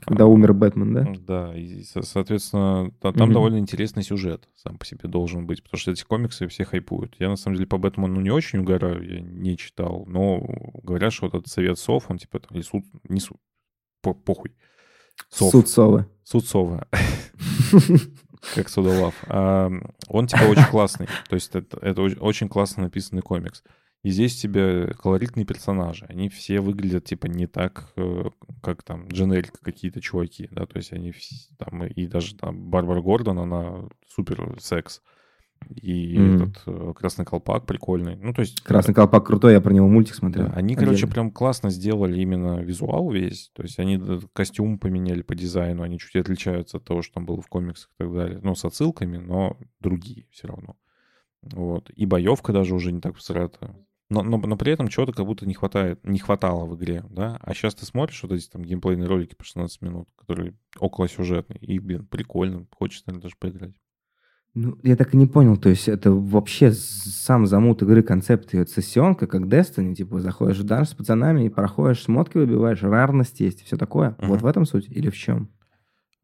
[0.00, 1.12] Когда умер Бэтмен, да?
[1.26, 3.34] Да, и, со- соответственно, та- там Мгм.
[3.34, 7.16] довольно интересный сюжет сам по себе должен быть, потому что эти комиксы все хайпуют.
[7.18, 10.40] Я, на самом деле, по Бэтмену не очень угораю, я не читал, но
[10.82, 13.38] говорят, что вот этот совет сов, он типа, там, или суд, не суд,
[14.02, 14.52] по- похуй.
[15.30, 15.50] Сов.
[15.52, 16.06] Суд Совы.
[16.24, 16.88] Суд сова.
[18.54, 19.14] Как Судолав.
[19.28, 21.06] Он типа очень классный.
[21.28, 23.62] То есть это, это оч- очень классно написанный комикс.
[24.04, 26.04] И здесь тебе колоритные персонажи.
[26.10, 28.24] Они все выглядят типа не так, э,
[28.62, 31.12] как там дженерик какие-то чуваки, да, то есть они
[31.58, 35.00] там и даже там Барбара Гордон, она супер секс.
[35.80, 36.34] И Мгм.
[36.42, 38.16] этот э, красный колпак прикольный.
[38.16, 38.60] Ну, то есть...
[38.60, 40.48] Красный колпак крутой, я про него мультик смотрел.
[40.48, 41.12] Да, они, короче, Отдельно.
[41.12, 43.50] прям классно сделали именно визуал весь.
[43.54, 43.98] То есть они
[44.34, 48.02] костюм поменяли по дизайну, они чуть отличаются от того, что там было в комиксах и
[48.04, 48.40] так далее.
[48.42, 50.76] Ну, с отсылками, но другие все равно.
[51.40, 51.88] Вот.
[51.88, 53.74] И боевка даже уже не так всрата.
[54.10, 57.38] Но, но, но при этом чего-то как будто не хватает, не хватало в игре, да?
[57.40, 61.58] А сейчас ты смотришь вот эти там геймплейные ролики по 16 минут, которые около сюжетные,
[61.60, 63.74] и, блин, прикольно, хочется наверное, даже поиграть.
[64.52, 68.64] Ну, я так и не понял, то есть это вообще сам замут игры, концепт ее
[68.66, 73.62] сессионка, как Destiny, типа заходишь в данж с пацанами и проходишь, смотки выбиваешь, рарность есть
[73.62, 74.10] и все такое.
[74.18, 74.28] Мгм.
[74.28, 75.50] Вот в этом суть или в чем?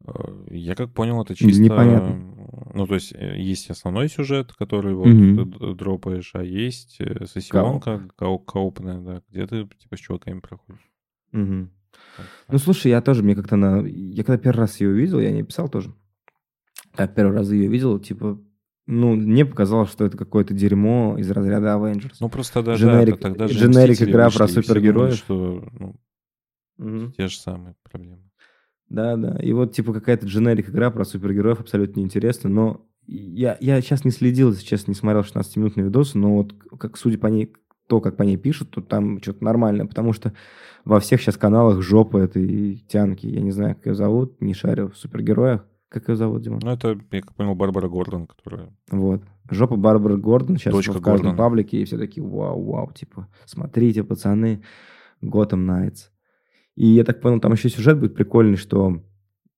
[0.05, 0.11] Э,
[0.49, 1.61] Я как понял, это чисто...
[1.61, 2.30] Непонятно.
[2.73, 8.07] Ну, то есть э, есть основной сюжет, который вот д- дропаешь, а есть э, сессионка,
[8.15, 10.89] кау- коопная, да, где ты типа с чуваками проходишь.
[11.31, 13.81] Так, Ну, слушай, я тоже, мне как-то на...
[13.85, 15.93] Я когда первый раз ее увидел, я не писал тоже.
[16.93, 18.39] Как первый раз ее видел, типа,
[18.87, 22.15] ну, мне показалось, что это какое-то дерьмо из разряда Avengers.
[22.19, 25.15] Ну, просто да, Дженерик- да, тогда же дженерик игра про все думали, супергероев.
[25.15, 25.95] что ну,
[26.77, 27.11] Мгм.
[27.13, 28.30] те же самые проблемы.
[28.91, 29.37] Да, да.
[29.41, 34.11] И вот, типа, какая-то дженерик игра про супергероев абсолютно неинтересна, но я, я сейчас не
[34.11, 37.53] следил, если честно, не смотрел 16-минутные видосы, но вот как, судя по ней,
[37.87, 40.33] то, как по ней пишут, то там что-то нормально, потому что
[40.83, 43.27] во всех сейчас каналах жопа этой тянки.
[43.27, 45.65] Я не знаю, как ее зовут, не шарю в супергероях.
[45.87, 46.59] Как ее зовут, Дима?
[46.61, 48.73] Ну, это, я как понял, Барбара Гордон, которая...
[48.89, 49.23] Вот.
[49.49, 51.37] Жопа Барбары Гордон сейчас Дочка в каждом Гордона.
[51.37, 54.63] паблике, и все такие, вау, вау, типа, смотрите, пацаны,
[55.21, 56.10] Готэм Найтс.
[56.75, 59.03] И я так понял, там еще сюжет будет прикольный, что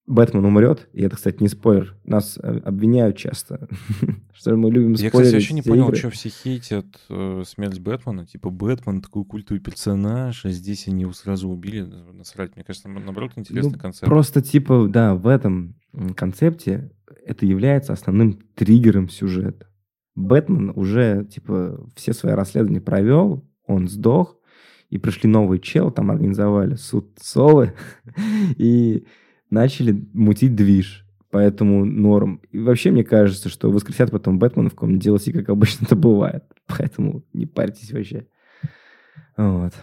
[0.06, 1.96] Бэтмен умрет, и это, кстати, не спойлер.
[2.04, 3.70] Нас э, обвиняют часто,
[4.34, 8.26] что мы любим Я, спойлерить кстати, вообще не понял, что все хейтят э, смерть Бэтмена.
[8.26, 11.82] Типа, Бэтмен такой культовый персонаж, а здесь они его сразу убили.
[11.82, 12.56] Насрать.
[12.56, 14.06] Мне кажется, наоборот, интересный Ну, концепт.
[14.06, 15.76] Просто, типа, да, в этом
[16.16, 16.92] концепте
[17.26, 19.68] это является основным триггером сюжета.
[20.16, 24.38] Бэтмен уже, типа, все свои расследования провел, он сдох,
[24.94, 27.74] и пришли новые чел, там организовали суд совы,
[28.58, 29.08] и
[29.50, 31.04] начали мутить движ.
[31.32, 32.42] Поэтому норм.
[32.52, 36.44] И вообще, мне кажется, что воскресят потом Бэтмена в каком-нибудь DLC, как обычно это бывает.
[36.68, 38.28] Поэтому не парьтесь вообще.
[39.36, 39.74] Вот.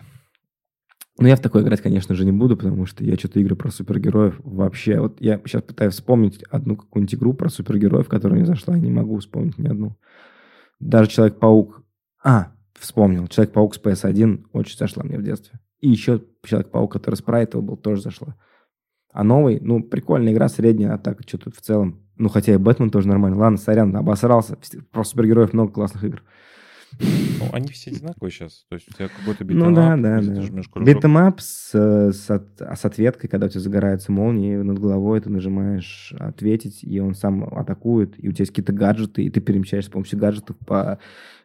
[1.19, 3.73] Но я в такое играть, конечно же, не буду, потому что я что-то игры про
[3.73, 5.01] супергероев вообще...
[5.01, 8.93] Вот я сейчас пытаюсь вспомнить одну какую-нибудь игру про супергероев, которая мне зашла, и не
[8.93, 9.97] могу вспомнить ни одну.
[10.79, 11.83] Даже Человек-паук...
[12.23, 13.27] А, вспомнил.
[13.29, 15.61] Человек-паук с PS1 очень зашла мне в детстве.
[15.81, 18.35] И еще Человек-паук, который спрайтовый был, тоже зашла.
[19.13, 22.01] А новый, ну, прикольная игра, средняя, а так что-то в целом.
[22.17, 23.39] Ну, хотя и Бэтмен тоже нормально.
[23.39, 24.57] Ладно, сорян, обосрался.
[24.93, 26.23] Про супергероев много классных игр.
[26.99, 28.65] Ну, они все одинаковые сейчас.
[28.69, 30.43] То есть у тебя какой-то Ну beat 'em up, да, да, да.
[30.71, 30.87] кружок.
[30.87, 34.63] Beat 'em up с, э, с, от- с ответкой, когда у тебя загорается молния, и
[34.63, 39.25] над головой ты нажимаешь «ответить», и он сам атакует, и у тебя есть какие-то гаджеты,
[39.25, 40.99] и ты перемещаешься с помощью гаджетов по,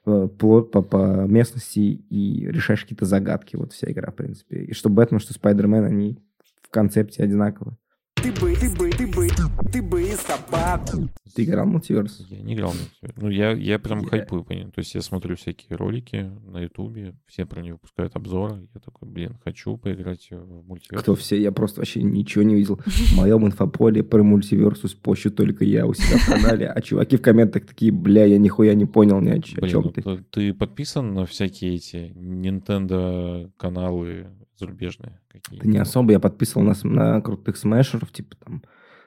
[0.06, 3.56] э, плот, по, по местности и решаешь какие-то загадки.
[3.56, 4.64] Вот вся игра, в принципе.
[4.64, 6.18] И что Бэтмен, что Спайдермен, они
[6.62, 7.78] в концепте одинаковы.
[8.26, 9.28] Ты бы, ты бы, ты бы,
[9.72, 11.08] ты бы и собаку.
[11.36, 12.26] Ты играл в мультиверс?
[12.30, 12.72] Я не играл.
[12.72, 13.14] в него.
[13.18, 14.72] Ну, я, я прям Я- хайпую по ним.
[14.72, 18.68] То есть я смотрю всякие ролики на Ютубе, все про него выпускают обзоры.
[18.74, 21.04] Я такой, блин, хочу поиграть в мультиверс.
[21.04, 21.40] Кто все?
[21.40, 22.78] Я просто вообще ничего не видел.
[22.84, 27.22] В моем инфополе про мультиверсус пощу только я у себя в канале, а чуваки в
[27.22, 30.02] комментах такие, бля, я нихуя не понял ни о, ч- о Блин, чем ну ты.
[30.02, 30.24] ты.
[30.32, 36.74] ты подписан на всякие эти Nintendo каналы зарубежные какие Да не особо, я подписывал на,
[36.74, 38.64] с- на крутых смешеров, типа там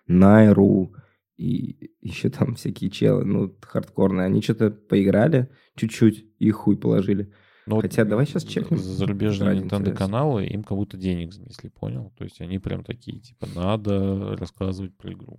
[0.06, 0.94] Найру
[1.36, 4.26] и еще там всякие челы, ну, хардкорные.
[4.26, 7.32] Они что-то поиграли чуть-чуть и хуй положили.
[7.66, 8.78] Ну, вот Хотя давай сейчас чекнем.
[8.78, 12.12] Зарубежные Nintendo каналы, им как будто денег занесли, понял?
[12.16, 15.38] То есть они прям такие, типа, надо рассказывать про игру.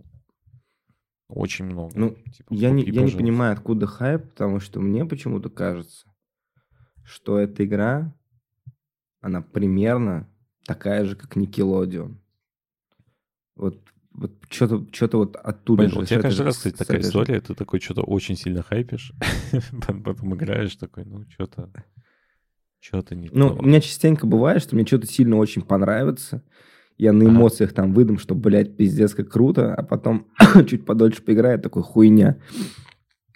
[1.28, 1.91] Очень много.
[1.95, 6.07] Ну, Типа, Я не, я не понимаю, откуда хайп, потому что мне почему-то кажется,
[7.03, 8.16] что эта игра,
[9.22, 10.28] она примерно
[10.65, 12.15] такая же, как Nickelodeon.
[13.55, 13.78] Вот,
[14.13, 17.41] вот что-то, что-то вот оттуда Блин, же, у тебя каждый раз, кстати, такая же- история,
[17.41, 19.11] ты такой что-то очень сильно хайпишь,
[20.03, 21.70] потом играешь такой, ну, что-то,
[22.80, 23.55] что-то не Ну, то.
[23.55, 26.43] у меня частенько бывает, что мне что-то сильно очень понравится.
[26.97, 30.28] Я на эмоциях там выдам, что, блядь, пиздец, как круто, а потом
[30.67, 32.38] чуть подольше поиграю, такой хуйня.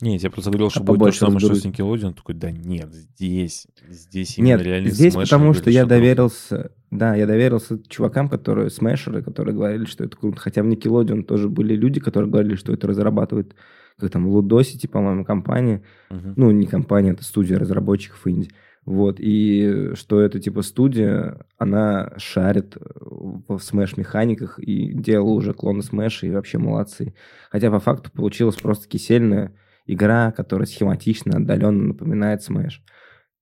[0.04, 1.80] Не, я просто говорил, что А будет то же самое, что с разберусь.
[1.80, 2.14] Nickelodeon.
[2.14, 7.26] Такой, да нет, здесь, здесь именно Нет, реальный здесь потому что я доверился, да, я
[7.26, 10.42] доверился чувакам, которые смешеры, которые говорили, что это круто.
[10.42, 13.56] Хотя в Nickelodeon тоже были люди, которые говорили, что это разрабатывает,
[13.98, 15.84] как там, Ludosity, по-моему, компания.
[16.10, 16.34] Мгм.
[16.36, 18.50] Ну, не компания, это студия разработчиков инди.
[18.86, 26.28] Вот, и что это типа студия, она шарит в смеш-механиках и делала уже клоны смеша,
[26.28, 27.14] и вообще молодцы.
[27.50, 29.54] Хотя по факту получилась просто кисельная
[29.86, 32.84] игра, которая схематично, отдаленно напоминает смеш.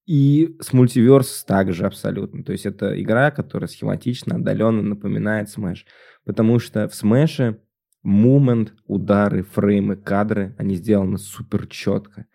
[0.06, 2.44] И с мультиверс также абсолютно.
[2.44, 5.86] То есть это игра, которая схематично, отдаленно напоминает смеш.
[6.26, 7.62] Потому что в смеше
[8.04, 12.26] мумент, удары, фреймы, кадры, они сделаны супер четко.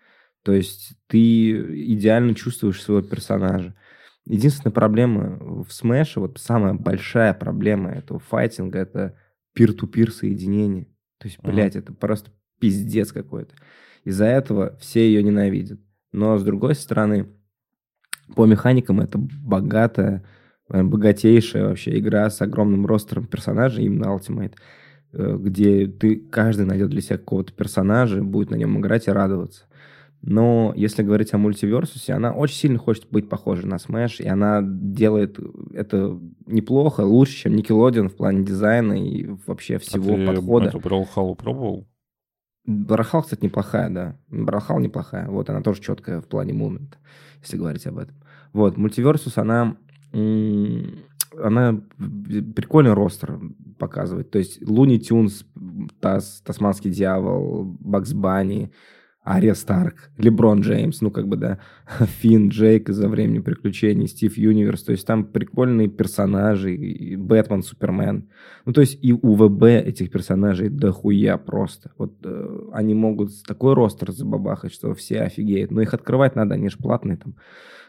[0.43, 1.51] То есть ты
[1.93, 3.75] идеально чувствуешь своего персонажа.
[4.27, 9.17] Единственная проблема в Smash, вот самая большая проблема этого файтинга, это
[9.55, 10.85] пир-ту-пир соединение.
[11.19, 12.31] То есть, блядь, это просто
[12.61, 13.55] пиздец какой-то.
[14.07, 15.81] Из-за этого все ее ненавидят.
[16.13, 17.27] Но, с другой стороны,
[18.37, 20.25] по механикам это богатая,
[20.71, 24.55] э, богатейшая вообще игра с огромным ростером персонажей, именно Ultimate,
[25.13, 29.65] э, где ты, каждый найдет для себя какого-то персонажа, будет на нем играть и радоваться.
[30.23, 34.61] Но если говорить о мультиверсусе, она очень сильно хочет быть похожей на Smash, и она
[34.63, 35.37] делает
[35.75, 40.69] это неплохо, лучше, чем Nickelodeon в плане дизайна и вообще всего а ты подхода.
[40.69, 41.89] эту Brawlhalla пробовал?
[42.67, 44.17] Брахал, кстати, неплохая, да.
[44.29, 45.29] Брахал неплохая.
[45.29, 46.99] Вот, она тоже четкая в плане момента,
[47.41, 48.17] если говорить об этом.
[48.53, 49.77] Вот, мультиверсус, она,
[50.13, 53.39] она прикольный ростер
[53.79, 54.31] показывает.
[54.31, 55.45] То есть Луни Тюнс,
[56.01, 58.73] Тас, Тасманский дьявол, Бакс Банни,
[59.27, 61.59] Ария Старк, Леброн Джеймс, ну, как бы, да,
[62.21, 64.85] Финн, Джейк из-за времени приключений, Стив Юниверс.
[64.85, 68.29] То есть там прикольные персонажи, и Бэтмен, Супермен.
[68.65, 71.91] Ну, то есть и УВБ этих персонажей дохуя просто.
[71.99, 75.73] Вот э, они могут такой ростер забабахать, что все офигеют.
[75.73, 77.35] Но их открывать надо, они же платные там.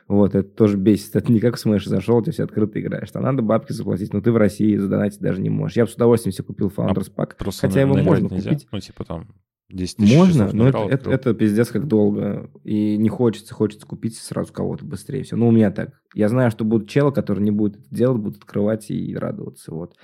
[0.07, 1.15] Вот, это тоже бесит.
[1.17, 3.11] Это не как в Smash зашел, ты все открыто играешь.
[3.11, 5.77] Там надо бабки заплатить, но ты в России задонатить даже не можешь.
[5.77, 7.33] Я бы с удовольствием себе купил Founders Pack.
[7.37, 8.51] Просто Хотя его можно нельзя?
[8.51, 8.67] купить.
[8.71, 9.27] Ну, типа там
[9.69, 12.49] 10 тысяч Можно, но это, наиграл, это, это пиздец как долго.
[12.63, 15.23] И не хочется, хочется купить сразу кого-то быстрее.
[15.23, 15.35] Все.
[15.35, 15.99] Ну, у меня так.
[16.13, 19.73] Я знаю, что будут челы, которые не будут это делать, будут открывать и радоваться.
[19.73, 19.95] Вот.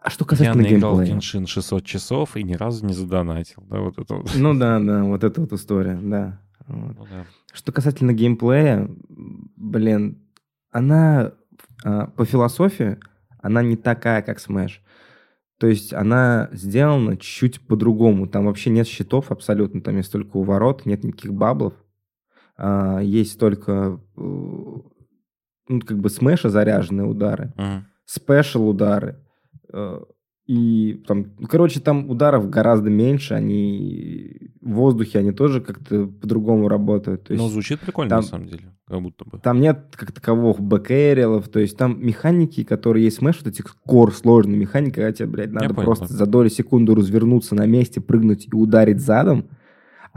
[0.00, 1.18] А что Я касательно наиграл в геймплея?
[1.18, 3.64] Genshin 600 часов и ни разу не задонатил.
[3.68, 4.30] Да, вот это вот.
[4.36, 6.40] Ну да, да, вот это вот история, да.
[6.66, 6.96] Вот.
[6.96, 7.26] Ну да.
[7.52, 10.22] Что касательно геймплея, блин,
[10.70, 11.32] она
[11.84, 12.98] а, по философии,
[13.40, 14.78] она не такая, как Smash.
[15.58, 18.28] То есть она сделана чуть-чуть по-другому.
[18.28, 19.80] Там вообще нет щитов абсолютно.
[19.80, 21.74] Там есть только уворот, нет никаких баблов.
[22.56, 27.52] А, есть только э, ну, как бы смеша заряженные удары
[28.08, 29.22] спешл удары.
[30.48, 36.68] И там, ну, короче, там ударов гораздо меньше, они в воздухе, они тоже как-то по-другому
[36.68, 37.24] работают.
[37.24, 38.62] То есть Ну, звучит прикольно, там- на самом деле.
[38.86, 39.38] Как будто бы.
[39.38, 43.62] там нет как таковых бэкэрилов, то есть там механики, которые есть в Smash, вот эти
[43.84, 46.14] кор сложные механики, когда тебе, блядь, надо понял, просто да.
[46.14, 49.44] за долю секунды развернуться на месте, прыгнуть и ударить задом,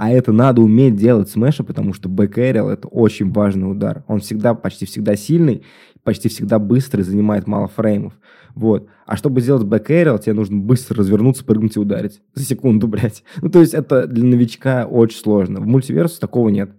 [0.01, 4.03] а это надо уметь делать в Smash, потому что бэкэрил— это очень важный удар.
[4.07, 5.61] Он всегда, почти всегда сильный,
[6.01, 8.13] почти всегда быстрый, занимает мало фреймов.
[8.55, 8.87] Вот.
[9.05, 12.19] А чтобы сделать бэкэрил, тебе нужно быстро развернуться, прыгнуть и ударить.
[12.33, 13.23] За секунду, блядь.
[13.43, 15.59] Ну, то есть это для новичка очень сложно.
[15.59, 16.71] В мультиверсу такого нет.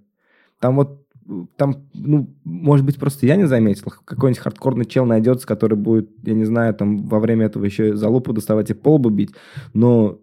[0.58, 1.06] Там вот,
[1.54, 3.92] там, ну, может быть, просто я не заметил.
[4.04, 8.08] Какой-нибудь хардкорный чел найдется, который будет, я не знаю, там во время этого еще за
[8.08, 9.30] лупу доставать и полбу бить.
[9.74, 10.18] Но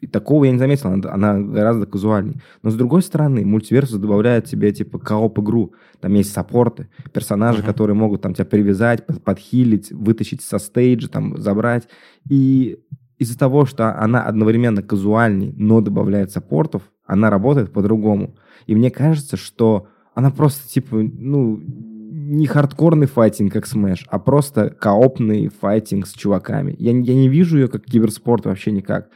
[0.00, 2.36] и такого я не заметил, она, она гораздо казуальней.
[2.62, 5.72] Но с другой стороны, мультиверсус добавляет тебе типа кооп игру.
[6.00, 7.66] Там есть саппорты, персонажи, Мгм.
[7.66, 11.88] которые могут там тебя привязать, под- подхилить, вытащить со стейджа, там забрать.
[12.28, 12.78] И
[13.18, 18.36] из-за того, что она одновременно казуальней, но добавляет саппортов, она работает по-другому.
[18.66, 24.70] И мне кажется, что она просто типа, ну, не хардкорный файтинг, как Smash, а просто
[24.70, 26.74] коопный файтинг с чуваками.
[26.78, 29.08] Я, я не вижу ее как киберспорт вообще никак.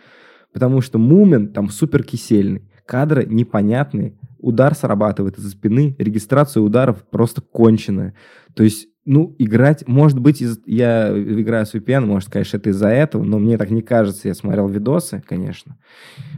[0.53, 2.69] Потому что Мумен там супер кисельный.
[2.87, 4.19] Кадры непонятные.
[4.39, 5.95] Удар срабатывает из-за спины.
[5.99, 8.15] Регистрация ударов просто конченая.
[8.55, 9.87] То есть, ну, играть...
[9.87, 13.71] Может быть, из, я играю с VPN, может, конечно, это из-за этого, но мне так
[13.71, 14.29] не кажется.
[14.29, 15.77] Я смотрел видосы, конечно.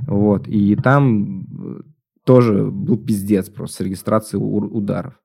[0.06, 0.48] Вот.
[0.48, 1.82] И там э,
[2.24, 5.20] тоже был пиздец просто с регистрацией ударов.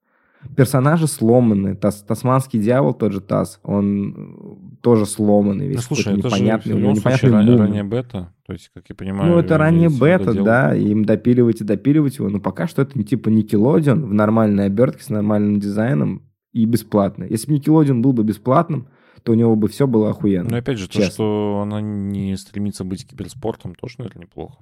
[0.55, 1.75] Персонажи сломанные.
[1.75, 5.65] Тас- тасманский дьявол, тот же Тас, он э, тоже сломанный.
[5.67, 6.77] Весь Ну, слушай, это же в непонятный.
[6.77, 7.61] любом случае непонятный ра- мум.
[7.65, 8.33] ранняя бета.
[8.45, 9.31] То есть, как я понимаю...
[9.31, 12.29] Ну, это ранее бета, да, им допиливать и допиливать его.
[12.29, 16.21] Но пока что это не типа Nickelodeon в нормальной обертке с нормальным дизайном
[16.53, 17.23] и бесплатно.
[17.27, 18.87] Если бы Nickelodeon был бы бесплатным,
[19.23, 20.49] то у него бы все было охуенно.
[20.51, 21.11] Ну, и опять же, то, честно.
[21.13, 24.57] что она не стремится быть киберспортом, тоже, наверное, неплохо.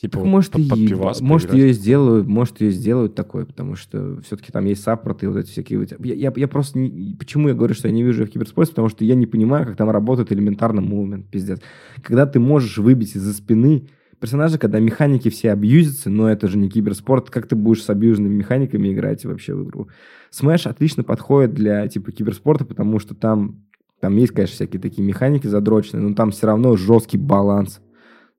[0.00, 3.44] Типа, Так, вот может, под- под и, пивас может ее сделают, может, ее сделают такой,
[3.44, 5.78] потому что все-таки там есть саппорты и вот эти всякие...
[5.78, 6.78] вот- Я, я, я просто...
[6.78, 8.70] не- почему я говорю, что я не вижу в киберспорте?
[8.72, 11.60] Потому что я не понимаю, как там работает элементарно мувмент, пиздец.
[12.02, 13.88] Когда ты можешь выбить из-за спины
[14.18, 18.34] персонажа, когда механики все абьюзятся, но это же не киберспорт, как ты будешь с абьюзными
[18.34, 19.88] механиками играть вообще в игру?
[20.32, 23.64] Smash отлично подходит для типа киберспорта, потому что там,
[24.00, 27.80] там есть, конечно, всякие такие механики задроченные, но там все равно жесткий баланс.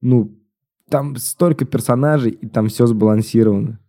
[0.01, 0.38] Ну,
[0.92, 3.80] там столько персонажей, и там все сбалансировано.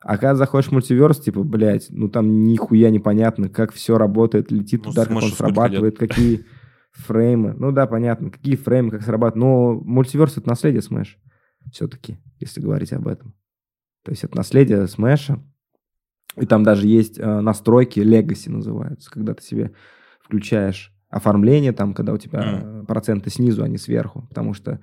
[0.00, 4.84] А когда заходишь в мультиверс, типа, блядь, ну там нихуя непонятно, как все работает, летит
[4.84, 6.44] Ну, удар, как он Smash срабатывает, какие
[6.92, 7.54] фреймы.
[7.56, 9.36] Ну да, понятно, какие фреймы, как срабатывают.
[9.36, 11.16] Но мультиверс— это наследие Smash.
[11.72, 13.34] все-таки, если говорить об этом.
[14.04, 15.40] То есть это наследие Смэша.
[16.36, 19.72] И там даже есть э, настройки Legacy называются, когда ты себе
[20.20, 22.86] включаешь оформление, там, когда у тебя Мгм.
[22.86, 24.80] проценты снизу, а не сверху, потому что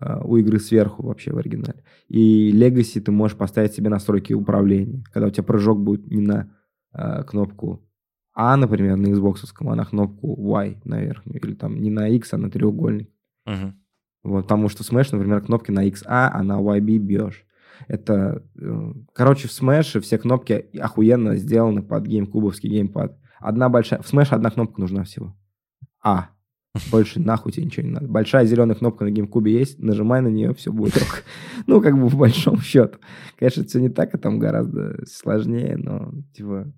[0.00, 1.82] у игры сверху вообще в оригинале.
[2.08, 6.50] И Legacy ты можешь поставить себе настройки управления, когда у тебя прыжок будет не на
[6.94, 7.84] э, кнопку
[8.34, 12.34] А, например, на Xbox, а на кнопку Y на верхнюю, или там не на X,
[12.34, 13.10] а на треугольник.
[13.46, 13.74] Мгм.
[14.22, 17.44] Вот, потому что в Smash, например, кнопки на XA, а на YB бьешь.
[17.86, 23.18] Это, э, короче, в Smash все кнопки охуенно сделаны под геймкубовский геймпад.
[23.40, 25.36] Одна большая, в Smash одна кнопка нужна всего.
[26.02, 26.30] А.
[26.90, 28.08] Больше нахуй тебе ничего не надо.
[28.08, 31.24] Большая зеленая кнопка на геймкубе есть, нажимай на нее, все будет ок.
[31.66, 32.98] Ну, как бы в большом счету.
[33.38, 36.72] Конечно, все не так, а там гораздо сложнее, но типа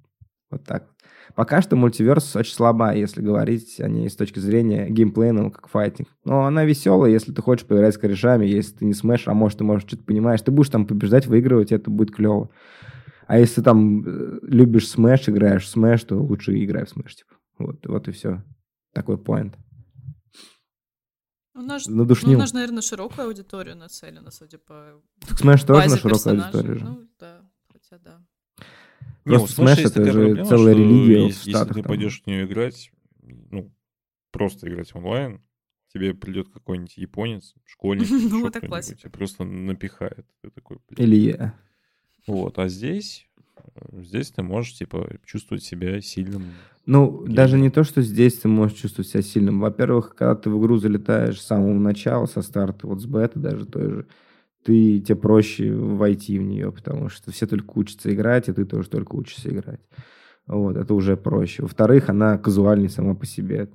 [0.51, 0.89] вот так.
[1.37, 6.09] Пока что мультиверс очень слаба, если говорить о ней с точки зрения геймплейного, как файтинг.
[6.25, 9.59] Но она веселая, если ты хочешь поиграть с корешами, если ты не смеш, а может,
[9.59, 12.51] ты, может, что-то понимаешь, ты будешь там побеждать, выигрывать, это будет клево.
[13.29, 17.35] А если там э, любишь смеш, играешь в смеш, то лучше играй в смеш, типа.
[17.59, 18.43] Вот, вот и все.
[18.93, 19.57] Такой поинт.
[21.61, 25.03] У нас, ну, у нас, наверное, широкую аудиторию нацелена, судя по
[25.37, 26.85] Смеш тоже базе на широкую аудиторию же.
[26.85, 28.21] Ну, да, хотя да.
[29.25, 31.89] Просто Smash Smash это же проблема, целая религия в если, если Штатах ты там.
[31.89, 32.91] пойдешь в нее играть,
[33.51, 33.71] ну,
[34.31, 35.43] просто играть онлайн,
[35.93, 39.11] тебе придет какой-нибудь японец, школьник, Ну, это классика.
[39.11, 40.27] просто напихает.
[40.41, 40.79] Ты такой.
[40.97, 41.55] Или я.
[42.27, 43.29] Вот, а здесь,
[43.93, 46.45] здесь ты можешь, типа, чувствовать себя сильным.
[46.87, 49.61] Ну, Или даже не то, что здесь ты можешь чувствовать себя сильным.
[49.61, 53.67] Во-первых, когда ты в игру залетаешь с самого начала, со старта, вот с бета даже
[53.67, 54.07] той же,
[54.65, 58.89] ты, тебе проще войти в нее, потому что все только учатся играть, и ты тоже
[58.89, 59.81] только учишься играть.
[60.47, 61.63] Вот, это уже проще.
[61.63, 63.69] Во-вторых, она казуальней сама по себе.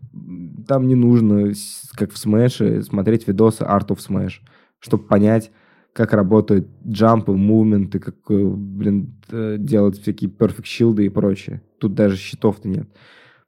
[0.68, 1.54] Там не нужно,
[1.94, 4.42] как в Smash, смотреть видосы Art of Smash,
[4.80, 5.52] чтобы понять,
[5.96, 11.62] как работают джампы, мувменты, как, э, блин, э, делать всякие perfect shield и прочее.
[11.80, 12.90] Тут даже щитов-то нет.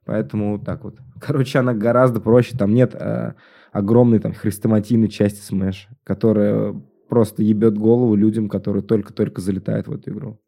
[0.06, 0.98] Поэтому вот так вот.
[1.20, 2.56] Короче, она гораздо проще.
[2.56, 3.34] Там нет э,
[3.70, 6.74] огромной там хрестоматийной части Smash, которая
[7.10, 10.40] просто ебет голову людям, которые только-только залетают в эту игру.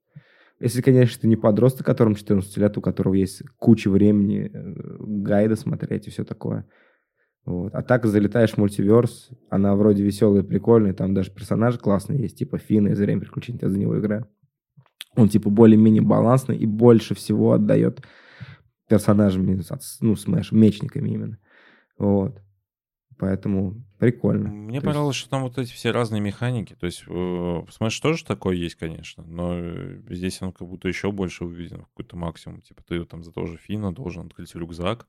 [0.59, 5.55] Если, конечно, ты не подросток, которому 14 лет, у которого есть куча времени э, гайда
[5.55, 6.67] смотреть и все такое.
[7.45, 7.75] Вот.
[7.75, 12.59] А так залетаешь в мультиверс, она вроде веселая, прикольная, там даже персонажи классные есть, типа
[12.59, 14.29] Фина из «Время приключений», я за него играю.
[15.17, 18.03] Он типа более-менее балансный и больше всего отдает
[18.89, 19.61] персонажами,
[20.01, 21.39] ну, смеш, мечниками именно.
[21.99, 22.41] Вот.
[23.19, 24.49] Поэтому прикольно.
[24.49, 26.75] Мне То есть- понравилось, что там вот эти все разные механики.
[26.75, 31.13] То есть э, Smash тоже такое есть, конечно, но э, здесь он как будто еще
[31.13, 32.63] больше уведен в какой-то максимум.
[32.63, 35.07] Типа ты там за того же Фина должен открыть рюкзак,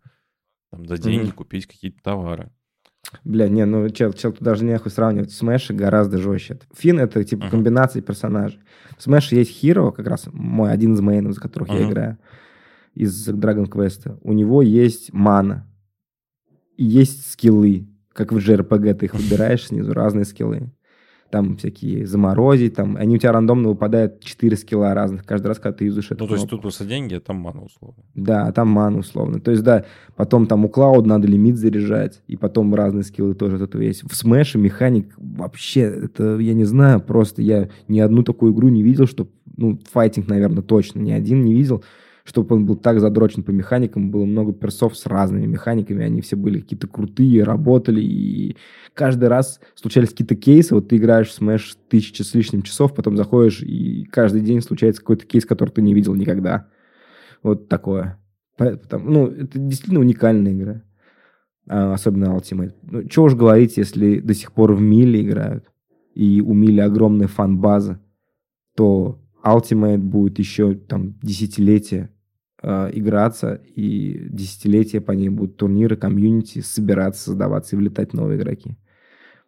[0.72, 1.32] там за деньги Мгм.
[1.34, 2.50] купить какие-то товары.
[3.26, 5.32] Бля, не, ну, чел, чел, тут даже нехуй сравнивать.
[5.32, 6.60] Smash гораздо жестче.
[6.74, 7.52] Фин— это, типа, Мгм.
[7.52, 8.60] комбинация персонажей.
[8.98, 11.90] В Smash есть Hero, как раз мой один из мейнов, за которых я Мгм.
[11.90, 12.18] играю,
[12.94, 14.18] из Dragon Quest.
[14.22, 15.68] У него есть мана.
[16.78, 17.88] И есть скиллы.
[18.14, 20.72] Как в JRPG ты их выбираешь снизу, разные скиллы.
[21.32, 25.78] Там всякие заморозить, там, они у тебя рандомно выпадают 4 скилла разных каждый раз, когда
[25.78, 26.56] ты юзаешь эту Ну, то есть кнопку.
[26.58, 28.04] тут просто деньги, а там мана условно.
[28.16, 29.40] Да, а там мана условно.
[29.40, 33.64] То есть, да, потом там у Клауд надо лимит заряжать, и потом разные скиллы тоже
[33.64, 34.04] этого есть.
[34.04, 38.68] В Smash е механик вообще, это, я не знаю, просто я ни одну такую игру
[38.68, 39.28] не видел, что,
[39.58, 41.84] ну, файтинг, наверное, точно, ни один не видел,
[42.24, 44.12] чтобы он был так задрочен по механикам.
[44.12, 48.56] Было много персов с разными механиками, они все были какие-то крутые, работали, и
[48.94, 53.18] каждый раз случались какие-то кейсы, вот ты играешь в Smash тысячи с лишним часов, потом
[53.18, 56.68] заходишь, и каждый день случается какой-то кейс, который ты не видел никогда.
[57.44, 58.20] Вот такое.
[58.58, 60.84] По- потому- ну, это действительно уникальная игра.
[61.68, 62.74] А, особенно Ultimate.
[62.82, 65.66] Ну, чего уж говорить, если до сих пор в Миле играют,
[66.14, 68.02] и у Мили огромная фан-база,
[68.76, 72.10] то Ultimate будет еще там десятилетия
[72.62, 78.78] э, играться, и десятилетия по ней будут турниры, комьюнити, собираться, создаваться и влетать новые игроки.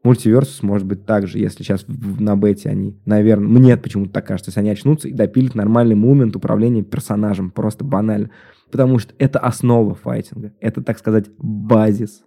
[0.04, 4.50] Мультиверсус может быть так же, если сейчас на бете они, наверное, мне почему-то так кажется,
[4.50, 8.30] если они очнутся и допилят нормальный момент управления персонажем, просто банально.
[8.70, 10.52] Потому что это основа файтинга.
[10.60, 12.24] Это, так сказать, базис.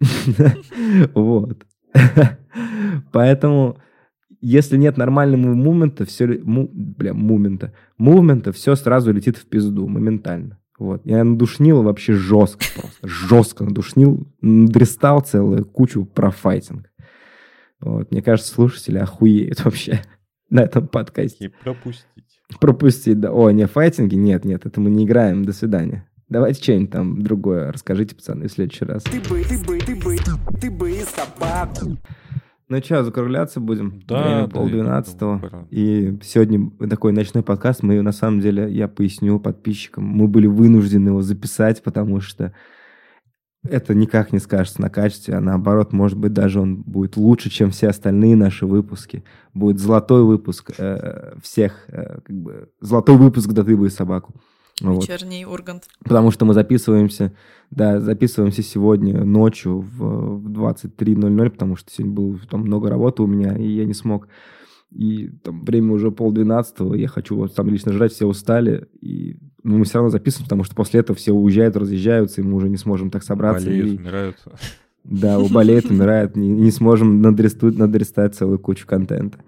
[1.14, 1.64] Вот.
[3.12, 3.78] Поэтому,
[4.40, 10.58] если нет нормального мумента, все, бля, мумента, мувмента, все сразу летит в пизду моментально.
[10.78, 11.02] Вот.
[11.04, 13.08] Я надушнил вообще жестко просто.
[13.08, 14.28] Жестко надушнил.
[14.40, 16.88] Дристал целую кучу про файтинг.
[17.80, 18.10] Вот.
[18.12, 20.02] Мне кажется, слушатели охуеют вообще
[20.50, 21.46] на этом подкасте.
[21.46, 22.04] И пропустить.
[22.60, 23.32] Пропустить, да.
[23.32, 24.14] О, не, файтинги?
[24.14, 25.44] Нет, нет, это мы не играем.
[25.44, 26.08] До свидания.
[26.28, 29.02] Давайте что-нибудь там другое расскажите, пацаны, в следующий раз.
[29.04, 30.16] Ты бы, ты бы, ты бы,
[30.60, 31.96] ты бы собаку.
[32.68, 34.02] Ну что, закругляться будем?
[34.06, 35.66] Да, Время да, полдвенадцатого.
[35.70, 37.82] И сегодня такой ночной подкаст.
[37.82, 42.52] Мы, на самом деле, я поясню подписчикам, мы были вынуждены его записать, потому что
[43.66, 47.70] это никак не скажется на качестве, а наоборот, может быть, даже он будет лучше, чем
[47.70, 49.24] все остальные наши выпуски.
[49.54, 53.90] Будет золотой выпуск э, всех, э, как бы, золотой выпуск «Да ты бы и
[54.78, 54.96] собаку».
[54.96, 55.08] Вот.
[55.08, 55.84] Вечерний Ургант.
[56.02, 57.32] Потому что мы записываемся,
[57.70, 63.26] да, записываемся сегодня ночью в, в 23.00, потому что сегодня было там много работы у
[63.26, 64.28] меня, и я не смог.
[64.90, 69.76] И там время уже полдвенадцатого, я хочу вот там лично жрать, все устали, и ну,
[69.78, 72.78] мы все равно записываем, потому что после этого все уезжают, разъезжаются, и мы уже не
[72.78, 73.66] сможем так собраться.
[73.66, 74.36] Болеют, и- умирают.
[75.04, 79.38] да, уболеет, умирает, не, не сможем надресту- надрестать целую кучу контента.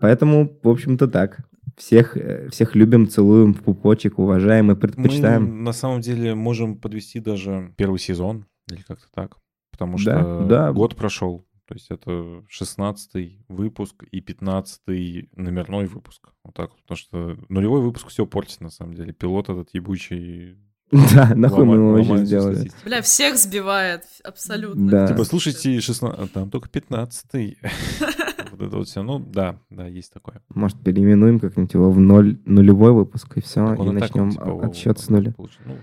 [0.00, 1.38] Поэтому, в общем-то, так.
[1.76, 5.64] Всех, э, всех любим, целуем в пупочек, уважаем и Мы предпочитаем.
[5.64, 9.36] на самом деле можем подвести даже первый сезон, или как-то так.
[9.72, 10.72] Потому Да, что да.
[10.72, 11.44] год прошел.
[11.66, 16.28] То есть это 16 выпуск и 15 номерной выпуск.
[16.44, 16.82] Вот так вот.
[16.82, 19.12] Потому что нулевой выпуск все портит, на самом деле.
[19.12, 20.56] Пилот этот ебучий...
[21.14, 22.70] Да, нахуй мы его вообще сделали.
[22.84, 24.88] Бля, всех сбивает, абсолютно.
[24.90, 25.08] Да.
[25.08, 26.20] Типа, слушайте, 16...
[26.20, 27.54] а Там только 15 Вот
[28.64, 29.02] это вот все.
[29.02, 30.42] Ну, да, да, есть такое.
[30.54, 34.30] Может, переименуем как-нибудь его в ноль, нулевой выпуск, и все, Так и так, начнем он,
[34.32, 35.32] типа, отсчет с нуля.
[35.32, 35.76] получ- Ну,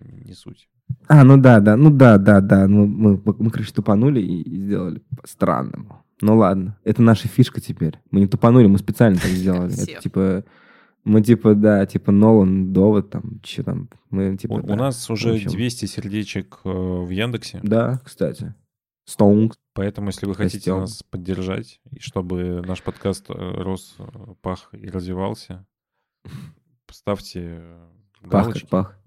[0.00, 0.68] не суть.
[1.06, 2.66] А, ну да, да, ну да, да, да.
[2.66, 6.04] Ну, мы, мы, мы, короче, тупанули и, и сделали по-странному.
[6.20, 7.98] Ну ладно, это наша фишка теперь.
[8.10, 9.72] Мы не тупанули, мы специально так сделали.
[9.72, 10.44] Это типа,
[11.04, 14.54] мы типа, да, типа Нолан, довод, там, что там, мы типа...
[14.54, 14.72] У, да.
[14.72, 15.50] у нас уже общем.
[15.50, 17.60] 200 сердечек э, в Яндексе.
[17.62, 18.54] Да, кстати.
[19.04, 19.54] Стоунг.
[19.78, 20.80] Поэтому, если вы хотите Костём.
[20.80, 25.64] нас поддержать, и чтобы наш подкаст э, рос, э, пах и развивался,
[26.90, 27.62] ставьте
[28.22, 28.98] Пах галочки, как пах.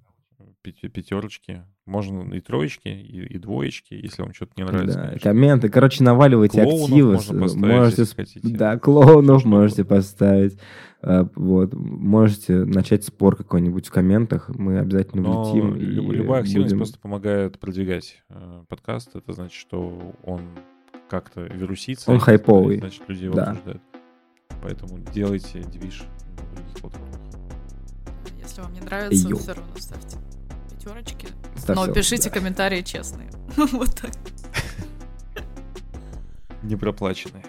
[0.61, 1.63] Пятерочки.
[1.85, 4.97] Можно и троечки, и, и двоечки, если вам что-то не нравится.
[4.99, 5.29] Да, конечно.
[5.29, 5.69] комменты.
[5.69, 7.13] Короче, наваливайте Клоунов активы.
[7.13, 8.47] можно поставить, можете, если хотите.
[8.49, 9.95] Да, клоунов Что можете угодно.
[9.97, 10.57] поставить.
[11.01, 11.73] А, Вот.
[11.73, 14.49] Можете начать спор какой-нибудь в комментах.
[14.49, 15.75] Мы обязательно Но влетим.
[15.75, 19.15] люб- любая активность будем- просто помогает продвигать э, подкаст.
[19.15, 20.41] Это значит, что он
[21.09, 22.11] как-то вирусится.
[22.11, 22.77] Он хайповый.
[22.77, 23.43] Значит, люди его Да.
[23.51, 23.81] обсуждают.
[24.61, 26.03] Поэтому делайте движ
[26.37, 27.19] на других платформах.
[28.39, 29.39] Если вам не нравится, Йоу.
[29.39, 30.17] все равно ставьте
[30.81, 31.27] пятерочки.
[31.55, 32.35] Ставьте но пишите да.
[32.35, 33.29] комментарии честные.
[33.71, 34.11] вот так.
[36.63, 37.43] Не проплаченные.